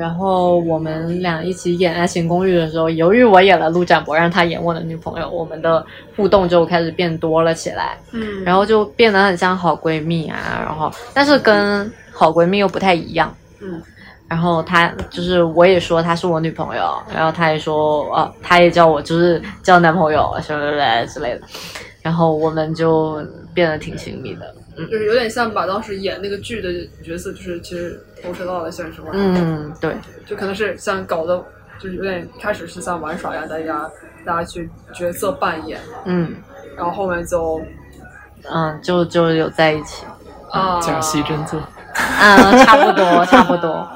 [0.00, 5.84] 然后我们俩一起演《爱情公寓》的时候，由于我演了陆展博，让他演我的女朋友，我们的
[6.16, 7.98] 互动就开始变多了起来。
[8.12, 13.34] 嗯，然后就变得很像好闺蜜啊，然后但是跟好闺蜜又不太一样。
[13.60, 13.82] 嗯
[14.26, 21.40] 然后他就是我也说她是我女朋友，然后他也说哦，她也叫我就是叫男朋友什么什么之类的，
[22.00, 23.20] 然后我们就
[23.52, 24.54] 变得挺亲密的。
[24.88, 26.70] 就是有点像把当时演那个剧的
[27.02, 29.04] 角色，就是其实投射到了现实中。
[29.12, 31.36] 嗯，对，就可能是像搞的，
[31.78, 33.90] 就是有点开始是像玩耍一样，大家
[34.24, 36.34] 大家去角色扮演，嗯
[36.76, 37.60] 然后后面就
[38.50, 40.04] 嗯，就就有在一起。
[40.50, 41.62] 啊假戏真做。
[41.94, 43.88] 嗯，差不多，差不多。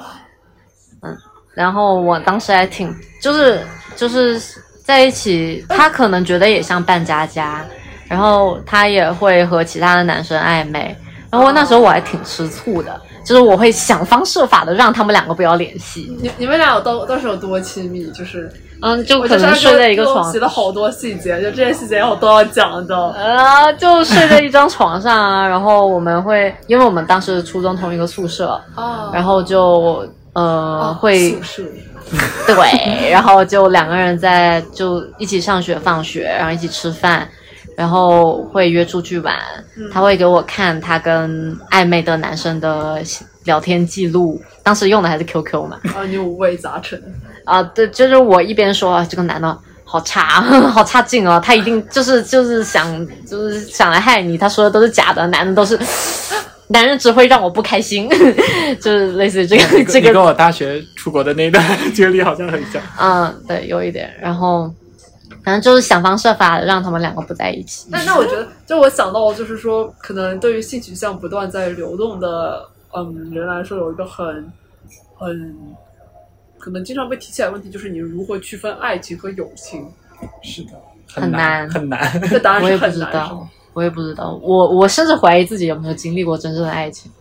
[1.03, 1.17] 嗯，
[1.53, 3.61] 然后我当时还挺，就是
[3.97, 4.41] 就是
[4.85, 7.67] 在一起，他可能觉得也像扮家家，
[8.15, 10.97] 然后他也会和其他的男生暧昧，
[11.31, 18.09] 然后那时候我还挺吃醋的，就是我会想方设法的让他们两个不要联系，你你们俩有当当时有多亲密？
[18.13, 18.49] 就是
[18.81, 20.31] 嗯，就可能睡在一个床。
[20.31, 22.97] 写了好多细节，就这些细节我都要讲的。
[22.97, 31.63] 啊，就睡在一张床上啊，然后我们会，因为我们当时初中同一个宿舍，啊然后就呃会宿舍。
[32.47, 37.27] 对，然后就两个人在就一起上学放学，然后一起吃饭，
[37.77, 39.35] 然后会约出去玩。
[39.93, 43.03] 他会给我看他跟暧昧的男生的
[43.45, 45.79] 聊天记录，当时用的还是 QQ 嘛。
[45.97, 47.01] 啊，你五味杂陈。
[47.45, 50.41] 啊，对，就是我一边说啊这个男的好差，
[50.73, 55.79] 好差劲哦，他一定就是就是想就是想来害你，他说的都是假的，男的都是。
[56.69, 58.09] 男人只会让我不开心，
[58.81, 62.81] 就是类似于这个这个你跟我大学出国的那段经历好像很像。
[62.99, 64.11] 嗯，对，有一点。
[64.19, 64.73] 然后，
[65.45, 67.87] 反正就是想方设法让他们两个不在一起。
[67.91, 74.51] 那那我觉得，就我想到，就是说，可能对于性取向不断在流动的嗯人来说，有一个很
[75.15, 75.55] 很
[76.59, 79.87] 可能经常被提起来的问题，就是你如何区分爱情和友情？
[80.43, 80.71] 是的，
[81.13, 82.23] 很难难很难。
[82.31, 84.39] 这答案我也不是很难，是知道？，我也不知道。
[84.43, 87.13] 我我甚至怀疑自己有没有经历过真正的爱情。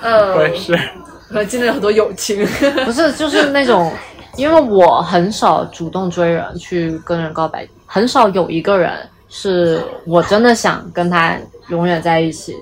[0.00, 0.78] 呃，我也是。
[1.28, 2.44] 可能经历了很多友情。
[2.84, 3.90] 不是，就是那种，
[4.36, 8.92] 因为我很少主动追人去跟人告白，很少有一个人
[9.28, 11.36] 是我真的想跟他
[11.68, 12.54] 永远在一起，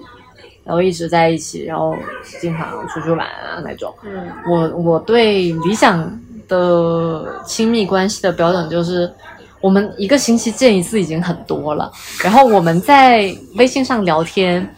[0.65, 1.97] 然后一直在一起，然后
[2.41, 3.95] 经常出去玩啊那种。
[4.03, 9.13] 嗯我我对理想的亲密关系的标准就是，
[9.61, 11.91] 我们一个星期见一次已经很多了，
[12.23, 14.75] 然后我们在微信上聊天。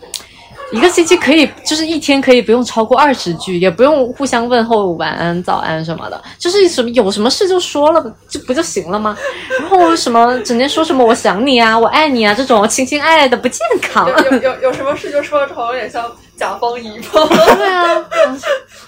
[0.73, 9.17] 一个星期可以，就是一天可以不用超过二十句，也不用互相问候晚安、早安什么的，就是什么有什么事就说了，就不就行了吗？
[9.61, 14.09] 然后什么整天说什么我想你啊，我爱你啊，这种亲亲爱爱的不健康。
[14.09, 17.29] 有 有有有什么事就说，好像有点像甲方乙方。
[17.29, 18.05] 对啊，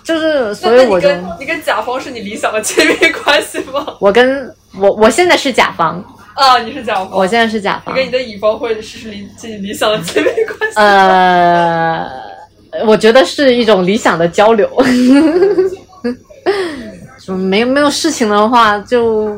[0.02, 3.86] 就是所以我跟你跟甲方是你理想的亲密关系吗？
[4.00, 6.02] 我跟我我现在是甲方，
[6.36, 7.94] 啊，你是甲方，我现在是甲方。
[7.94, 10.76] 你跟你的乙方会是是理是你理想的亲密关系。
[10.76, 12.10] 呃，
[12.86, 14.68] 我觉得是一种理想的交流。
[17.20, 19.28] 就没有没有事情的话，就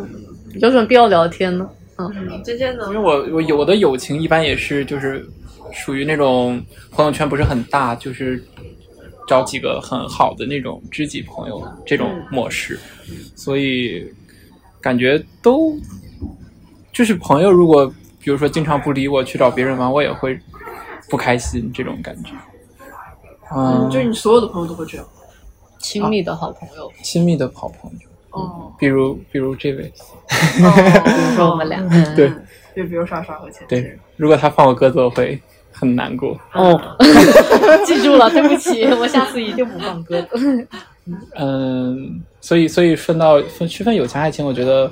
[0.54, 1.68] 有什么必要聊天呢？
[1.98, 2.98] 嗯，今天呢因为？
[2.98, 5.24] 我我有的友情一般也是就是
[5.72, 8.42] 属于那种朋友圈不是很大，就是
[9.28, 12.78] 找几个很好的那种知己朋友这种模式，
[13.36, 14.04] 所以
[14.80, 15.78] 感觉都
[16.96, 17.86] 就是朋友，如果
[18.18, 20.40] 比如说经常不理我去找别人玩，我也会
[21.10, 22.30] 不开心这种感觉。
[23.54, 25.06] 嗯，就是你所有的朋友都会这样。
[25.78, 29.82] 亲密的好朋友，亲密的好朋友，哦，比如比如这位，
[30.26, 32.32] 比如说我们俩，嗯对
[32.74, 33.82] 就比如莎莎和倩倩。
[33.82, 35.38] 对，如果他放我鸽子，我会
[35.70, 36.34] 很难过。
[36.54, 36.80] 哦，
[37.84, 40.66] 记住了，对不起，我下次一定不放鸽子。
[41.36, 44.90] 嗯，所以所以分到分区分友情爱情，我觉得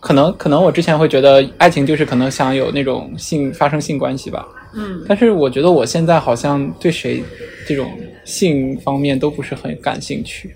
[0.00, 7.22] 可能可能我之前会觉得爱情就是可能想有那种性发生性关系吧，嗯，但是我觉得我现在好像对谁
[7.66, 7.92] 这种
[8.24, 10.54] 性方面都不是很感兴趣，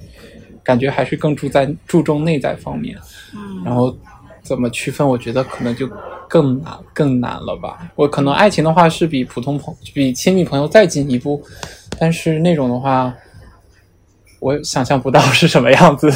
[0.62, 2.96] 感觉还是更注在注重内在方面。
[3.34, 3.94] 嗯，然后
[4.42, 5.86] 怎么区分，我觉得可能就
[6.26, 7.86] 更难更难了吧。
[7.96, 11.42] 我可能爱情的话是比普通朋比亲密朋友再进一步，
[11.98, 13.14] 但是那种的话，
[14.40, 16.10] 我想象不到是什么样子。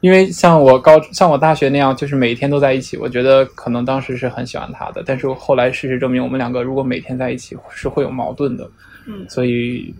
[0.00, 8.70] 因为像我高像我大学那样，就是每天都在一起，我觉得可能当时是很喜欢他的，但是后来事实证明，我们两个如果每天在一起是会有矛盾的，
[9.06, 9.94] 嗯所以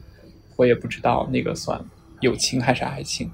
[0.56, 1.78] 我也不知道那个算
[2.20, 3.30] 友情还是爱情，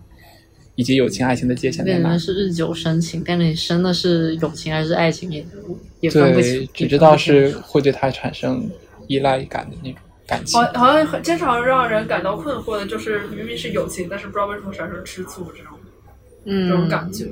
[0.74, 2.18] 以及友情爱情的界限在哪变成。
[2.18, 5.46] 是日久生情，但是你生的是友情还是爱情也
[6.00, 8.68] 也分不清，，只知道是会对他产生
[9.06, 10.66] 依赖感的那种感情好，。
[10.74, 15.75] 好像很经常让人感到困惑的就是，明明是友情，但是不知道为什么产生吃醋这种
[16.46, 17.26] 嗯这种感觉。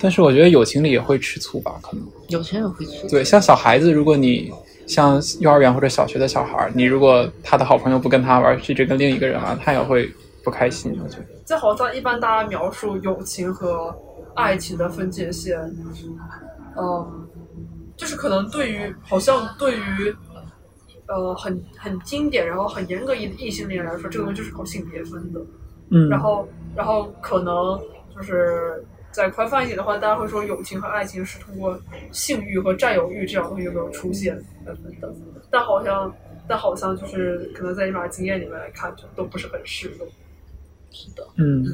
[0.00, 4.50] 但是我觉得友情里也会吃醋吧，可能友情也会吃醋，对，像小孩子，如果你
[4.86, 10.10] 像幼儿园或者小学的小孩儿，你如果他的好朋友不跟他玩，一直跟另一个人玩，他也会
[10.42, 10.98] 不开心。
[11.02, 13.94] 我觉得，就好像一般大家描述友情和
[14.34, 15.58] 爱情的分界线，
[16.76, 17.26] 嗯，
[17.96, 20.14] 就是可能对于好像对于
[21.08, 25.40] 呃很很经典，然后很严格异异性恋来说，这个东西就是靠性别分的。
[25.90, 27.78] 嗯，然后然后可能
[28.14, 31.78] 就是再宽泛一点的话，大家会说友情和爱情是通过
[32.12, 35.14] 性欲和占有欲这样东西有没有出现等等等，
[35.50, 36.12] 但好像
[36.46, 40.06] 但好像就是可能在你把经验里面来看，就都不是很适用。
[40.90, 41.64] 是的嗯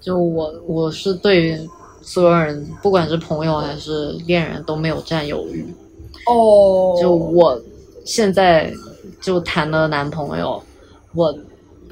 [0.00, 1.58] 就我我是对于
[2.00, 5.66] 所有人，不管是朋友还是恋人，都没有占有欲。
[6.26, 7.60] 哦就我
[8.04, 8.72] 现在
[9.20, 10.62] 就谈的男朋友，
[11.14, 11.34] 我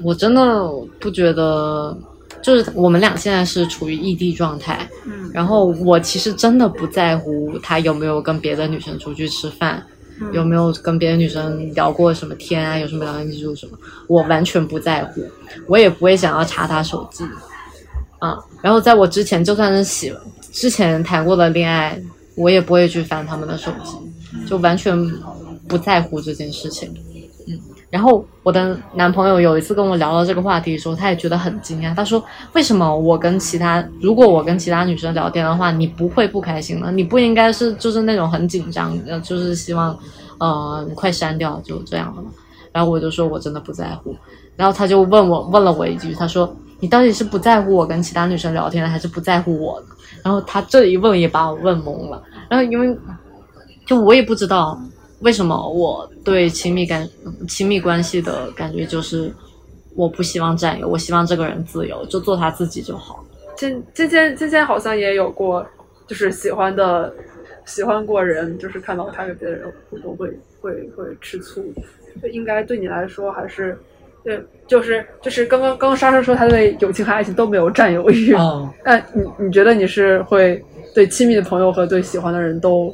[0.03, 0.69] 我真的
[0.99, 1.97] 不觉得，
[2.43, 5.31] 就是我们俩现在是处于异地状态，嗯。
[5.33, 9.83] 然后我其实真的不在乎他有没有跟别的女生出去吃饭，
[10.19, 10.31] 嗯。
[10.33, 13.77] 有没有跟别的女生聊过什么天啊，有什么聊天记录什么，
[14.07, 15.25] 我完全不在乎，
[15.67, 17.23] 我也不会想要查他手机，
[18.19, 20.13] 啊，然后在我之前就算是喜
[20.51, 21.99] 之前谈过的恋爱，
[22.35, 23.97] 我也不会去翻他们的手机，
[24.47, 24.95] 就完全
[25.67, 26.93] 不在乎这件事情。
[27.93, 31.93] 然后我的男朋友有一次跟我聊到这个话题的时候，他也觉得很惊讶。
[31.93, 36.91] 他说：“为什么我跟其他，如果我跟其他女生聊天的话，你不会不开心呢？
[36.91, 39.95] 你不应该是就是那种很紧张，就是希望，
[40.39, 42.29] 呃，快删掉，就这样的吗？”
[42.73, 44.15] 然后我就说我真的不在乎。
[44.55, 46.51] 然后他就问我问了我一句，他说
[46.81, 49.79] ：“你到底是不在乎我跟其他女生聊天，还是不在乎我？”
[50.25, 52.19] 然后他这一问也把我问懵了。
[52.49, 52.97] 然后因为
[53.85, 54.81] 就我也不知道
[55.23, 57.07] 为什么我对亲密感、
[57.47, 59.31] 亲密关系的感觉就是
[59.95, 63.23] 我不希望占有，我希望这个人自由，就做他自己就好。
[63.55, 65.65] 今今天今天好像也有过，
[66.07, 67.13] 就是喜欢的
[67.65, 70.27] 喜欢过人，就是看到他跟别人互动会
[70.61, 71.63] 会会吃醋，
[72.21, 73.77] 就应该对你来说还是。
[74.25, 78.33] 对，就是就是刚刚刚刚莎莎说，她对友情和爱情都没有占有欲。
[78.33, 80.63] 哦，那你你觉得你是会
[80.95, 82.89] 对亲密的朋友和对喜欢的人都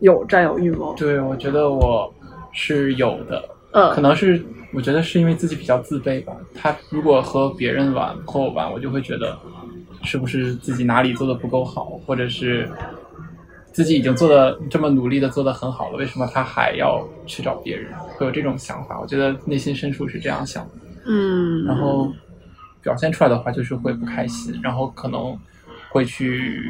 [0.00, 0.94] 有占有欲吗？
[0.96, 2.12] 对，我觉得我
[2.52, 6.32] 是有的，嗯，可能是我觉得是因为自己比较自卑吧。
[6.54, 9.38] 他如果和别人玩和我玩，我就会觉得
[10.02, 12.68] 是不是自己哪里做的不够好，或者是
[13.72, 17.92] 自己已经做的这么努力的做的很好了，为什么他还要去找别人？
[18.16, 18.98] 会有这种想法。
[19.00, 20.70] 我觉得内心深处是这样想的。
[21.06, 22.10] 嗯，然后
[22.82, 25.38] 表现出来的话就是会不开心，然后可能
[25.90, 26.62] 会去。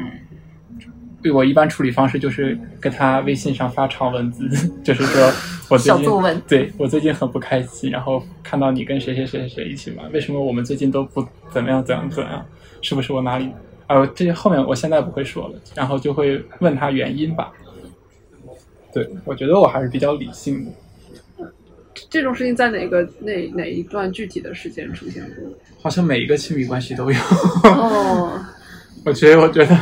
[1.21, 4.49] 对我一般处理方式就是跟他微信上发长文字，
[4.83, 5.31] 就是说
[5.69, 12.45] 我最近小作文对我最近很不开心，然后看到你跟谁谁谁谁谁一起玩，为什么我们最近都不怎么样怎样怎样？
[12.81, 13.49] 是不是我哪里？
[13.87, 17.51] 呃，这些后面我现在不会说了，然后就会问他原因吧。
[18.93, 20.71] 对，我觉得我还是比较理性的。
[22.09, 25.49] 这种事情在哪个哪哪一段具体的时间出现过？
[25.81, 27.17] 好像每一个亲密关系都有。
[27.63, 28.39] 哦，
[29.05, 29.77] 我觉得，我觉得，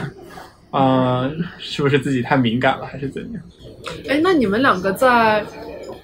[0.72, 3.42] 呃，是不是自己太敏感了，还是怎样？
[4.08, 5.44] 哎，那你们两个在，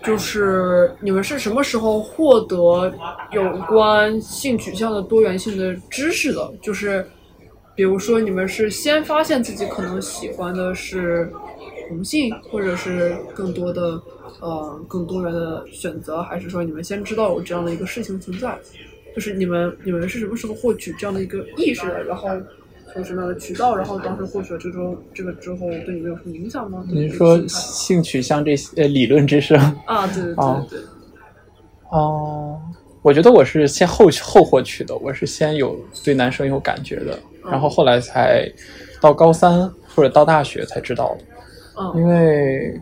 [0.04, 2.92] 就是你们是什么时候获得
[3.32, 6.52] 有关性取向的多元性的知识的？
[6.62, 7.06] 就是，
[7.76, 11.32] 比如说你们是先发现自己可能喜欢的是
[11.90, 14.02] 同性，或者是更多的
[14.40, 18.58] 呃更多元的选择，还是说你们先知道有这样的一个事情存在？
[19.14, 22.04] 就是你们你们是什么时候获取这样的一个意识的？
[22.04, 22.30] 然后
[22.96, 23.76] 有什么样的渠道？
[23.76, 26.84] 然后当时获取了这种这个之后，对你们有什么影响吗？
[26.88, 29.54] 你说性取向这些呃理论知识？
[29.86, 30.88] 啊，对对哦对对，
[31.92, 32.60] 哦，
[33.02, 38.50] 我觉得我是先后后获取的，我是先有对男生有感觉的，然后后来才
[39.02, 41.26] 到高三或者到大学才知道的。
[41.78, 42.80] 嗯因为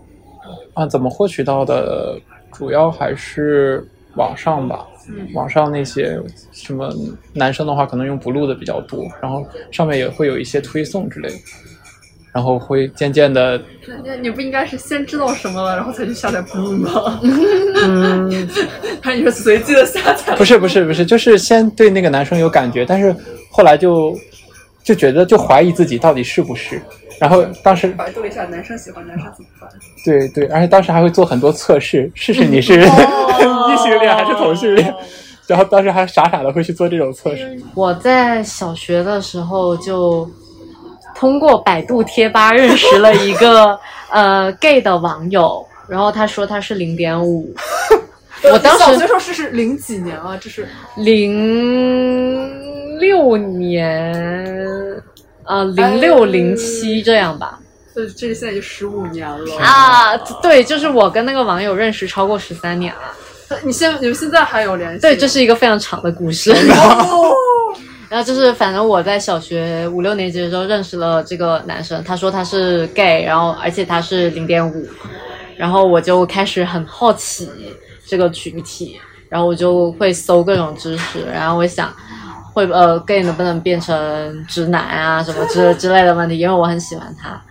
[0.76, 2.20] 啊，怎么获取到的，
[2.51, 3.84] 主要还是
[4.16, 4.88] 网上吧。
[5.10, 6.20] 嗯网上那些
[6.51, 6.93] 什么
[7.34, 11.36] 男生的话，可能用 blue 的比较多，然后上面也会有一些推送之类的，
[12.34, 13.62] 然后会渐渐的，
[14.06, 17.20] 那你不应该是先知道什么了，然后才去下载 Blue 吗？
[17.84, 18.47] 嗯，
[19.01, 20.36] 还是你是随机的下载？
[20.36, 23.16] 不是不是不是，就是先对那个男生有感觉，但是
[23.49, 24.18] 后来就
[24.84, 26.82] 就觉得就怀疑自己到底是不是，
[27.24, 29.69] 然后当时百度一下男生喜欢男生怎么办？
[30.03, 34.93] 对对，而且当时还会做很多测试，试试你是 异性恋还是同性恋，
[35.47, 37.57] 然后当时还傻傻的会去做这种测试。
[37.76, 40.30] 我在小学的时候就
[41.15, 43.80] 通过百度贴吧认识了一个
[44.11, 47.55] 呃 gay 的网友，然后他说他是零点五，
[48.51, 50.38] 我当小学时时候是是零几年啊？
[50.41, 50.67] 这是
[50.97, 54.13] 零六年，
[55.45, 57.59] 呃零六零七这样吧。
[57.95, 59.57] 这这现在就十五年了。
[59.59, 63.01] 啊，对，就是我跟那个网友认识超过十三年了。
[63.63, 65.01] 你现你们现在还有联系？
[65.01, 66.51] 对，这是一个非常长的故事。
[66.51, 67.35] 哦，
[68.09, 74.87] 然后就是，反正我在小学五六年级的时候认识了这个男生，他说他是 gay，然后而且他是零点五，
[75.55, 77.47] 然后我就开始很好奇
[78.07, 81.93] 这个群体，然后我就会搜各种知识，然后我想
[82.54, 87.41] 会呃 gay 能不能变成直男啊什么之之类的问题，因为我很喜欢他，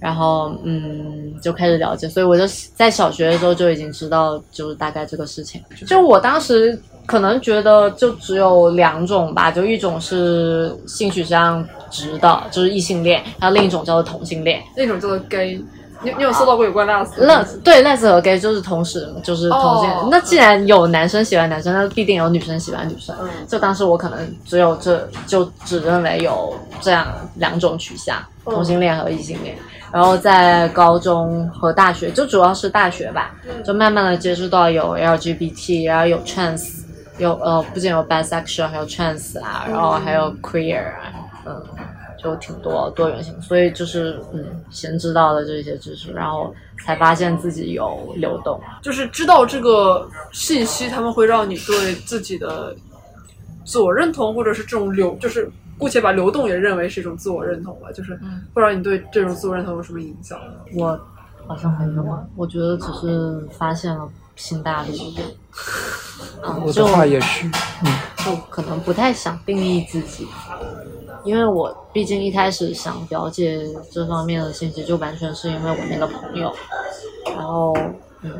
[0.00, 6.78] 然后嗯就开始了解，所以我就在小学的时候就已经知道就是大概这个事情，就我当时。
[7.04, 14.62] 可能觉得就只有两种吧，就一种是性取向直的，就是异性恋，然后另一种叫做同性恋。
[14.76, 15.60] 那种叫做 gay。
[16.02, 19.90] 你你有收到过有关 Les？Les 对 les 和 gay 就是同时就是同性。
[19.90, 23.14] 哦那既然有男生喜欢男生，那必定有女生喜欢女生。
[23.22, 29.56] 嗯就当时我可能只有这就只认为有这样两种取向，嗯同性恋和异性恋。
[29.92, 36.80] 然后在高中和大学，就主要是大学吧，嗯就慢慢的接触到有 LGBT，然后有 trans，
[37.18, 41.12] 有呃不仅有 bisexual，还有 trans 啊，然后还有 queer 啊，
[41.44, 41.62] 嗯，
[42.22, 46.54] 就挺多多元性，所以就是嗯，先知道了这些知识，然后
[46.84, 48.60] 才发现自己有流动。
[48.80, 52.74] 就是知道这个信息，他们会让你对自己的
[53.64, 60.38] 自我认同，或者是这种流，就是姑且把流动也认为是一种自我认同吧，就是嗯会让你对这种自我认同有什么影响？
[60.76, 60.98] 我
[61.46, 64.92] 好像没有，我觉得只是发现了新大陆。
[66.44, 67.46] 嗯，我话也是，
[67.84, 67.92] 嗯
[68.24, 70.26] 就可能不太想定义自己，
[71.24, 73.60] 因为我毕竟一开始想了解
[73.90, 76.52] 这方面的信息，就完全是因为我那个朋友，
[77.26, 77.76] 然后
[78.22, 78.32] 嗯，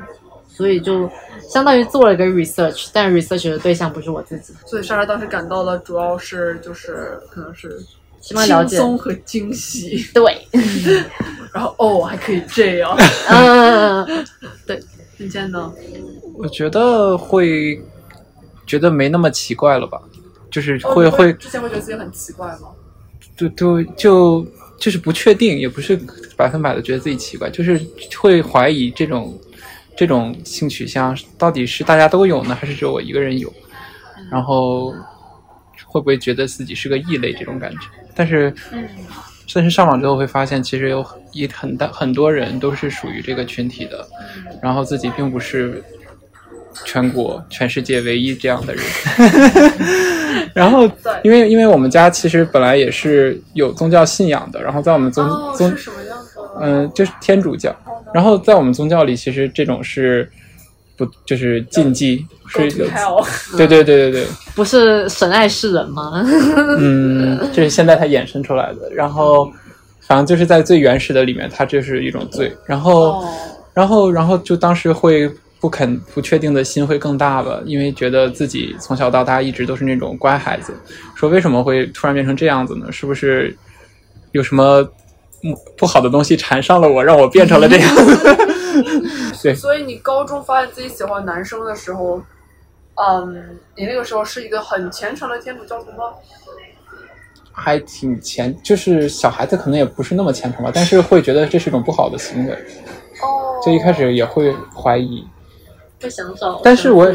[0.48, 1.08] 所以就
[1.48, 7.80] 相当于做了一个 research，但 research 的对象不是我自己，所以莎莎当时感到的主要是就是可能是
[8.20, 8.36] 轻
[8.68, 10.46] 松和惊喜，对，
[11.52, 12.96] 然后哦还可以这样。
[13.28, 14.24] 嗯，
[15.18, 15.72] 今天呢？
[16.36, 17.80] 我觉得会
[18.66, 20.00] 觉得没那么奇怪了吧，
[20.52, 22.68] 就是哦会会之前会觉得自己很奇怪吗？
[23.36, 24.46] 就就就
[24.78, 25.98] 就是不确定，也不是
[26.36, 27.80] 百分百的觉得自己奇怪，就是
[28.20, 29.40] 会怀疑这种
[29.96, 33.52] 这种性取向到底是大家都有呢，还是只有我一个人有？
[34.30, 34.94] 然后
[35.86, 37.80] 会不会觉得自己是个异类这种感觉？
[38.14, 38.54] 但是，
[39.54, 44.06] 但是上网之后会发现，其实有一很大很多人都是属于这个群体的，
[44.62, 45.82] 然后自己并不是
[46.84, 48.82] 全国全世界唯一这样的人。
[50.54, 50.90] 然后，
[51.22, 55.72] 因为因为我们家其实本来也是有宗教信仰的，然后在我们宗、哦，宗？
[56.60, 57.74] 嗯、就是天主教。
[58.12, 60.30] 然后在我们宗教里，其实这种是
[60.98, 62.58] 不就是禁忌，是
[63.56, 66.22] 对对对对对，不是神爱世人吗？
[66.78, 68.90] 嗯，这是现在它衍生出来的。
[68.92, 69.50] 然后
[70.00, 72.54] 反正就是在最原始的里面，它就是一种罪。
[72.66, 73.28] 然后、哦，
[73.72, 75.30] 然后然后就当时会
[75.62, 80.74] 不肯不确定的心会更大吧，因为觉得自己从小到大一直都是那种乖孩子，
[81.14, 82.90] 说为什么会突然变成这样子呢？
[82.90, 83.56] 是不是
[84.32, 84.82] 有什么
[85.40, 87.96] 不不好的东西缠上了我，让我变成了这样？
[89.40, 92.20] 对，所以你高中发现自己喜欢男生的时候，
[92.96, 96.12] 嗯，你那个时候是一个很虔诚的天主教徒吗？
[97.52, 105.24] 还挺虔，就是小孩子可能也不是那么虔诚吧，但是会觉得这是一种不好的行为，哦，就一开始也会怀疑，
[106.02, 107.14] 会想找，但是我。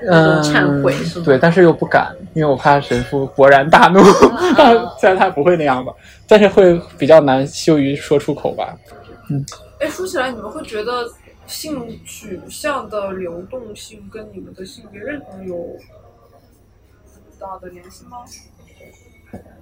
[0.00, 3.98] 嗯，忏悔是吗对，但是又不敢，因为我怕神父勃然大怒。
[3.98, 5.92] 啊虽然他不会那样吧，
[6.28, 8.78] 但是会比较难羞于说出口吧。
[9.28, 9.44] 嗯
[9.80, 11.04] 哎，说起来，你们会觉得
[11.48, 15.76] 性取向的流动性跟你们的性别认同有
[17.12, 18.18] 很大的联系吗？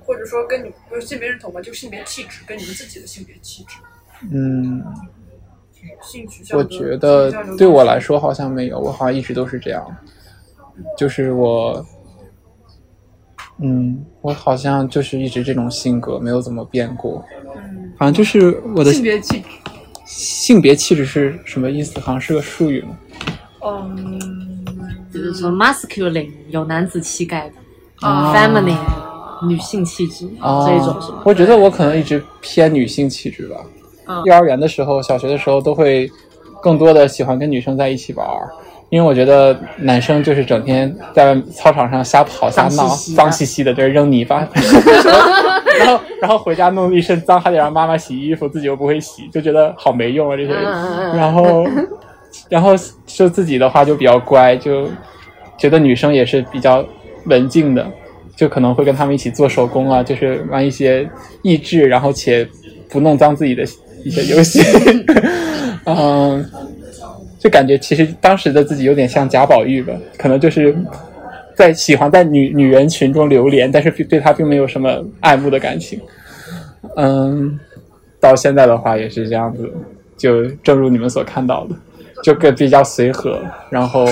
[0.04, 3.78] 或者说跟你不是性别认同吧，就性别气质跟你们自己的性别气质、
[4.30, 4.84] 嗯，
[6.02, 6.58] 性取向。
[6.58, 9.84] 我觉得对我来，说好像没有，我好像一直都是这样，
[10.96, 11.84] 就是我，
[13.58, 17.24] 嗯，我好像就是一直这种性格，没有怎么变过。
[17.56, 19.46] 嗯，好像就是我的性别气质，
[20.04, 21.98] 性别气质是什么意思？
[22.00, 22.96] 好像是个术语吗。
[23.64, 24.64] 嗯，
[25.12, 28.76] 就是说 masculine 有男子气概的啊，feminine
[29.46, 31.22] 女性气质哦，这一种是吗？
[31.24, 33.56] 我觉得我可能一直偏女性气质吧。
[34.06, 34.22] 嗯。
[34.24, 36.10] 幼儿园的时候、小学的时候都会
[36.62, 38.48] 更多的喜欢跟女生在一起玩儿，
[38.88, 44.48] 因为我觉得男生就是整天在操场上瞎跑瞎闹，脏兮兮的就是扔泥巴，
[45.78, 50.52] 然后然后回家弄一身脏，还得让妈妈洗衣服，自己又不会洗，就觉得好没用啊这些
[51.14, 51.66] 然后，
[52.48, 52.72] 然后
[53.06, 54.88] 就自己的话就比较乖，就
[55.58, 56.84] 觉得女生也是比较
[57.26, 57.86] 文静的，
[58.34, 61.08] 就可能会跟他们一起做手工啊，就是玩一些
[61.42, 62.48] 益智，然后且
[62.88, 63.64] 不弄脏自己的
[64.06, 64.60] 一些游戏。
[65.84, 66.44] 嗯，
[67.38, 70.76] 就感觉其实当时的自己有点像贾宝玉吧，可能就是
[71.54, 76.00] 在喜欢在女女人群中流连，但是对她并没有什么爱慕的感情。
[76.96, 77.58] 嗯，
[78.20, 79.70] 到现在的话也是这样子，
[80.16, 81.74] 就正如你们所看到的，
[82.22, 83.40] 就更比较随和，
[83.70, 84.06] 然后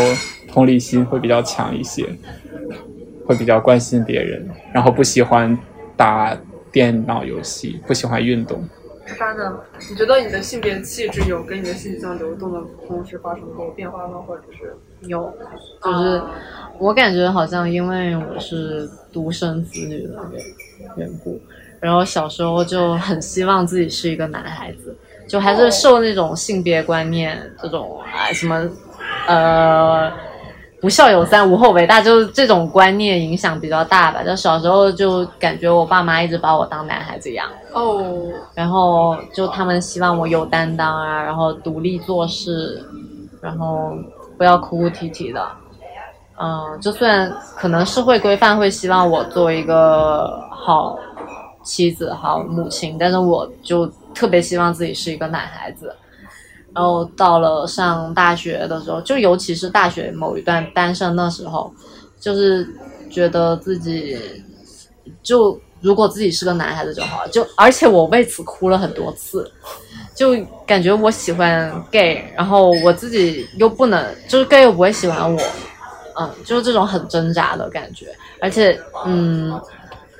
[0.48, 2.04] 同理心会比较强一些，
[3.26, 5.56] 会比较关心别人，然后不喜欢
[5.96, 6.36] 打
[6.70, 8.62] 电脑游戏，不喜欢运动。
[9.06, 9.60] 莎呢？
[9.88, 14.18] 你觉得你的性别气质有跟你的性向流动的同时发生过变化吗？
[14.26, 14.74] 或者是
[15.06, 15.32] 有，
[15.82, 16.22] 就是
[16.78, 20.14] 我感觉好像因为我是独生子女的
[20.96, 21.40] 缘故，
[21.80, 24.96] 然后小时候就很希望自己是一个男孩子，
[25.28, 28.68] 就还是受那种性别观念这种啊什么
[29.26, 30.12] 呃。
[30.84, 34.22] 不孝有三，无后为大，就是这种观念影响比较大吧。
[34.22, 42.84] 就小时候就感觉我爸妈一直把我当男孩子养哦，然后就他们希望我有担当啊，然后独立做事，
[43.40, 43.96] 然后
[44.36, 45.42] 不要哭哭啼啼的。
[46.38, 50.98] 嗯，就算可能社会规范会希望我做一个好
[51.62, 55.96] 妻子、好母亲，但是我就特别希望自己是一个男孩子。
[56.74, 61.72] 然后到了上大学的时候，就尤其是大学某一段单身的时候，
[62.18, 62.68] 就是
[63.08, 64.18] 觉得自己
[65.22, 67.28] 就如果自己是个男孩子就好了。
[67.28, 69.48] 就而且我为此哭了很多次，
[70.16, 70.34] 就
[70.66, 75.40] 感觉我喜欢 gay，然后我自己又不能，就是 gay 又不会喜欢我，
[76.18, 78.06] 嗯，就是这种很挣扎的感觉。
[78.40, 79.60] 而且，嗯，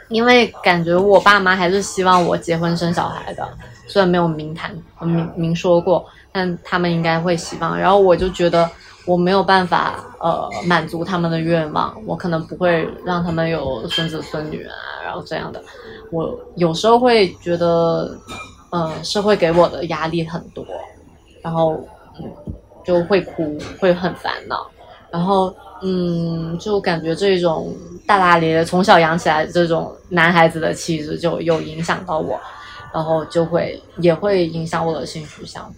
[0.08, 3.48] 因为感觉我爸妈还是希望我结婚生小孩的，
[3.88, 6.06] 虽然没有明谈明明说过。
[6.34, 8.68] 但他们应该会希望，然后我就觉得
[9.06, 14.74] 我没有办法呃满足他们的愿望，我可能不会让他们有孙子孙女啊，
[15.04, 15.62] 然后这样的，
[16.10, 18.18] 我有时候会觉得，
[18.72, 20.66] 嗯，社会给我的压力很多，
[21.40, 21.78] 然后
[22.18, 22.28] 嗯
[22.84, 24.66] 就会哭，会很烦恼，
[25.12, 27.72] 然后嗯就感觉这种
[28.08, 32.40] 大大咧咧从小养起来这种男孩子的气质就有影响到我，
[32.92, 35.72] 然后就会也会影响我的性取向。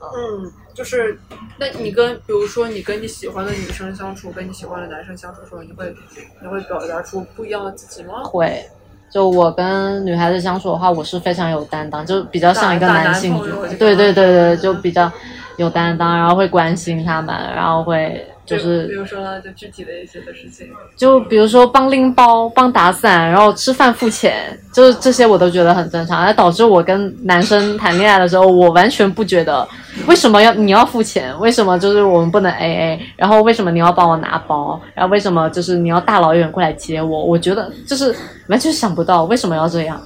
[0.00, 1.18] 嗯，就是，
[1.58, 5.94] 那你跟，比如说你跟你喜欢的女生相处，跟你喜欢的男生相处的时候，你会，
[6.40, 8.22] 你会表达出不一样的自己吗？
[8.24, 8.64] 会，
[9.10, 13.38] 就我跟女孩子相处的话，我是非常有担当，就比较像一个男性，
[13.78, 15.10] 对对对对，就比较
[15.56, 18.26] 有担当，然后会关心他们，然后会。
[18.50, 26.18] 就是比如说，就具体的一些的事情，就比如说帮拎包、帮打伞，然后吃饭付钱，就是这些我都觉得很正常。
[26.20, 29.66] 而导致我跟男生谈恋爱的时候，我完全不觉得
[30.06, 37.24] 为什么要你要付钱，为什么就是我们不能 A A，然后为什么你要帮我拿包，然后为什么就是你要大老远过来接我？
[37.24, 38.14] 我觉得就是
[38.48, 40.00] 完全想不到为什么要这样，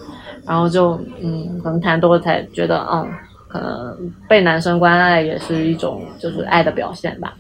[0.47, 3.09] 然后就嗯，可能谈多了才觉得，嗯，
[3.49, 7.33] 可能被男生关爱也是一种就是爱的表现吧。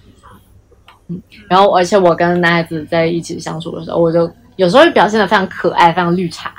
[1.09, 6.55] 嗯，然后而且我跟男孩子在一起相处的时候，我就有时候会表现的非常可爱，非常绿茶，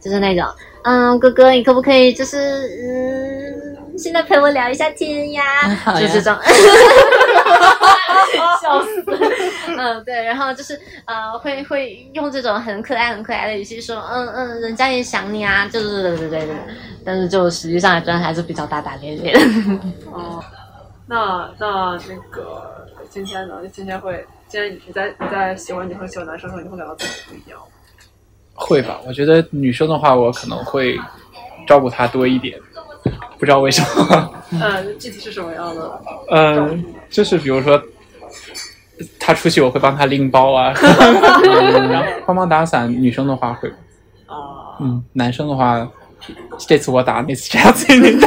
[0.00, 0.46] 就是那种，
[0.84, 5.42] 嗯，哥哥，你可不可以就是，嗯，现在陪我聊一下天呀？
[5.98, 6.40] 就是这样，
[8.62, 9.04] 笑死。
[9.76, 16.56] 嗯，对，然后就是呃，会会用这种很可爱、很可爱的语气说，嗯嗯，人家也想你啊，就是对对对对，
[17.04, 19.40] 但是就实际上真的还是比较大大咧咧的。
[20.12, 20.40] 哦，
[21.08, 22.83] 那那那个。
[23.14, 23.54] 今天呢？
[23.72, 27.60] 今天会，今天你在你在喜欢女生喜欢男生的时候，你会感到自己不一样。
[28.54, 29.00] 会吧？
[29.06, 30.98] 我觉得女生的话，我可能会
[31.64, 32.58] 照顾她多一点，
[33.38, 34.34] 不知道为什么。
[34.50, 36.02] 嗯，具体是什么样的？
[36.32, 37.80] 嗯，就是比如说，
[39.20, 42.90] 她出去我会帮她拎包啊，然后帮忙打伞。
[42.90, 43.68] 女生的话会。
[44.26, 44.74] 啊。
[44.80, 45.88] 嗯，男生的话，
[46.66, 48.26] 这次我打，那次下次你打。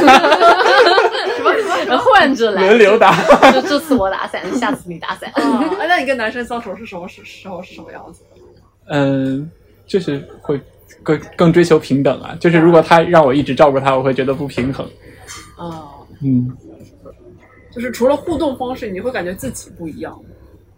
[2.18, 3.14] 换着来，轮流打。
[3.52, 5.30] 就 这次我打伞，下次你打伞。
[5.34, 8.22] 啊，那你跟男生相处是什么时时候是什么样子？
[8.86, 9.48] 嗯，
[9.86, 10.60] 就是会
[11.02, 12.36] 更更追求平等啊。
[12.40, 14.84] 就是如果他让我一直照顾他，我会觉得不平衡。
[15.56, 15.90] 哦，
[16.22, 16.50] 嗯，
[17.70, 20.18] 就是除了互动方式，你会感觉自己不一样。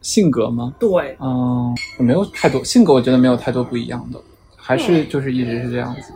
[0.03, 0.75] 性格吗？
[0.79, 4.21] 对，嗯，没有太多性格，我觉得没有太多不一样的，
[4.57, 6.13] 还是就是一直是这样子。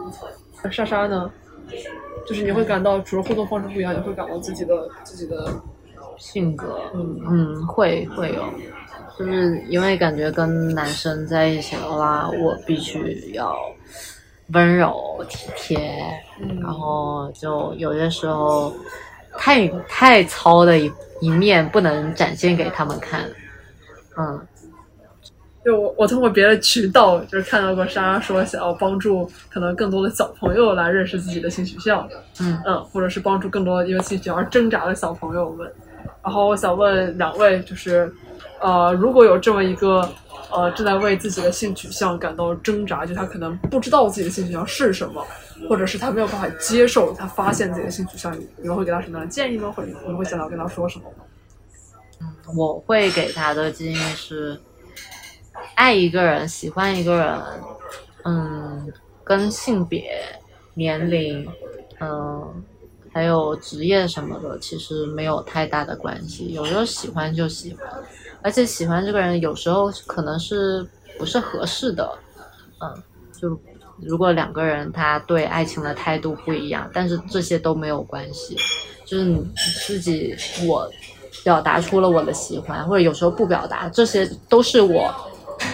[0.70, 1.30] 莎莎呢？
[2.26, 5.46] 就是你会感到除了互动方式不一样，也会感到自己的自己的
[6.16, 8.44] 性格，嗯嗯，会会有，
[9.18, 13.56] 就是因为感觉跟男生在一起的话，我必须要
[14.52, 15.78] 温柔体贴，
[16.62, 18.72] 然后就有些时候
[19.36, 23.28] 太太糙的一一面不能展现给他们看，
[24.16, 24.40] 嗯。
[25.64, 32.06] 就我，我通过别的渠道就是看到过莎莎说想要帮助可能更多的小朋友来认识自己的性取向，
[32.40, 35.70] 嗯嗯，或者是帮助更多因为性取向而挣扎的小朋友们，
[36.22, 38.12] 然后我想问两位，就是
[38.60, 40.06] 呃，如果有这么一个
[40.50, 45.26] 呃正在为自己的性取向感到挣扎，就他可能不知道自己的性取向是什么，
[45.68, 49.72] 或者是他没有办法接受他发现自己的性取向，你们会给他什么样的建议吗？
[49.74, 51.24] 或者你们会想要跟他说什么吗？
[52.20, 54.58] 嗯我会给他的建议是，
[55.74, 57.42] 爱一个人、喜欢一个人，
[58.24, 58.92] 嗯，
[59.22, 60.14] 跟性别、
[60.74, 61.46] 年龄，
[62.00, 62.62] 嗯，
[63.12, 66.52] 还有职业什么的，其实没有太大的关系。
[66.52, 67.88] 有时候喜欢就喜欢，
[68.42, 70.86] 而且喜欢这个人有时候可能是
[71.18, 72.18] 不是合适的，
[72.80, 73.02] 嗯，
[73.38, 73.58] 就
[74.00, 78.56] 如果两个人他对爱情的态度不一样，但是这些都没有关系，
[79.04, 79.44] 就是你
[79.86, 80.36] 自己
[80.66, 80.90] 我。
[81.42, 85.14] 表达出了我的喜欢，或者有时候不表达，这些都是我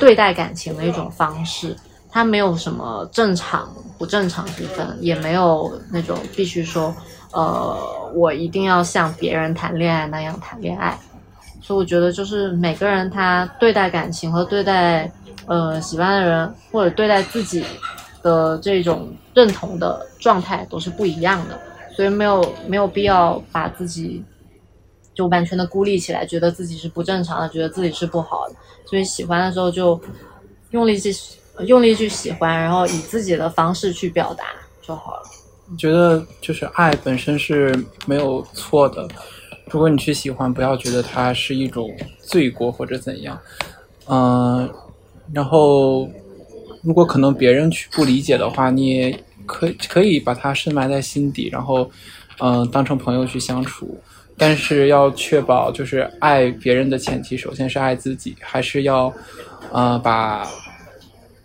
[0.01, 1.77] 对待感情的一种方式。
[2.11, 6.93] 它没有什么正常不正常之分，也没有那种必须说，
[7.31, 7.79] 呃，
[8.15, 10.99] 我一定要像别人谈恋爱那样谈恋爱。
[11.63, 15.09] 所以我觉得，就是每个人他对待感情和对待
[15.47, 17.65] 呃喜欢的人，或者对待自己
[18.25, 21.57] 的这种认同的状态都是不一样的，
[21.95, 24.25] 所以没有没有必要把自己。
[25.21, 28.55] 就完全的孤立起来，觉得自己是不正常的，觉得自己是不好的，
[28.87, 30.01] 所以喜欢的时候就
[30.71, 31.15] 用力去
[31.67, 34.45] 用力去喜欢，然后以自己的方式去表达
[34.81, 35.23] 就好了。
[35.77, 39.07] 觉得就是爱本身是没有错的，
[39.67, 43.39] 如果你去喜欢，不要觉得它是一种罪过或者怎样。
[44.07, 44.73] 嗯，
[45.35, 46.09] 然后
[46.83, 51.91] 如果可能别人去不理解的话，你也可可以把它深埋在心底，然后
[52.39, 54.01] 嗯，当成朋友去相处。
[54.43, 59.13] 但是要确保，就是爱别人的前提，首先是爱自己，还是要，
[59.71, 60.49] 呃，把，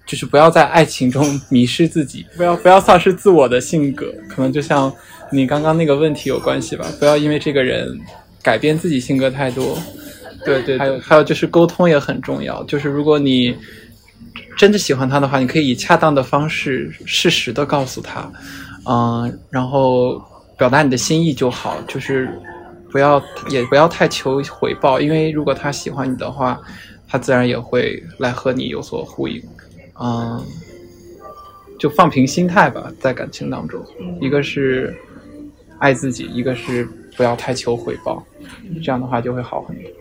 [0.05, 4.89] 就是不要在爱情中迷失自己， 不要不要丧失自我的性格，可能就像
[5.29, 7.99] 你刚刚那个问题有关系吧，不要因为这个人
[8.41, 9.77] 改变自己性格太多。
[10.45, 13.53] 对对，还有还有就是沟通也很重要，就是如果你
[14.55, 18.31] 真的喜欢他的话，你可以以恰当的方式适时的告诉他，
[18.87, 20.21] 嗯，然后
[20.57, 22.29] 表达你的心意就好，就是。
[22.95, 26.57] 不要也不要太求回报，因为如果他喜欢你的话，
[27.05, 29.43] 他自然也会来和你有所呼应。
[29.99, 30.41] 嗯，
[31.77, 33.83] 就放平心态吧，在感情当中，
[34.21, 34.95] 一个是
[35.77, 36.87] 爱自己，一个是
[37.17, 38.23] 不要太求回报，
[38.81, 39.91] 这样的话就会好很多。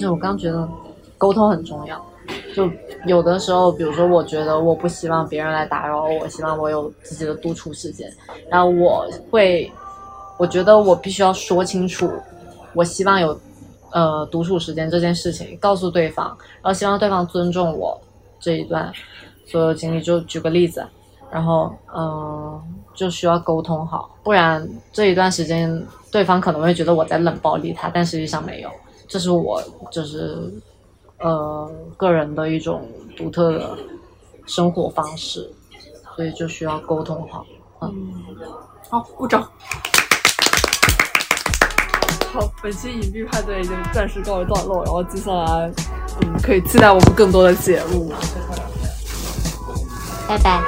[0.00, 0.68] 那我刚觉得
[1.16, 2.04] 沟通很重要，
[2.52, 2.68] 就
[3.06, 8.12] 有的时候，比如说我觉得我不希望别人来打扰我，希望我有自己的独处时间，
[8.50, 9.70] 然后我会。
[10.38, 12.10] 我觉得我必须要说清楚，
[12.72, 13.38] 我希望有，
[13.90, 16.28] 呃，独处时间这件事情告诉对方，
[16.62, 18.00] 然后希望对方尊重我
[18.38, 18.92] 这一段
[19.44, 20.00] 所有经历。
[20.00, 20.86] 就举个例子，
[21.28, 22.62] 然后嗯，
[22.94, 28.70] 就需要沟通好，不然这一段时间对方可能会觉得我在冷暴力他，但实际上没有，
[29.08, 29.60] 这是我
[29.90, 30.52] 就是
[31.18, 33.76] 呃个人的一种独特的
[34.46, 35.50] 生活方式，
[36.14, 37.44] 所以就需要沟通好。
[37.80, 37.90] 嗯，
[38.88, 39.48] 好，鼓掌。
[42.62, 45.72] 本期隐蔽派对已经暂时告一段落，然后接下来，
[46.22, 48.12] 嗯，可以期待我们更多的节目。
[50.28, 50.62] 拜拜。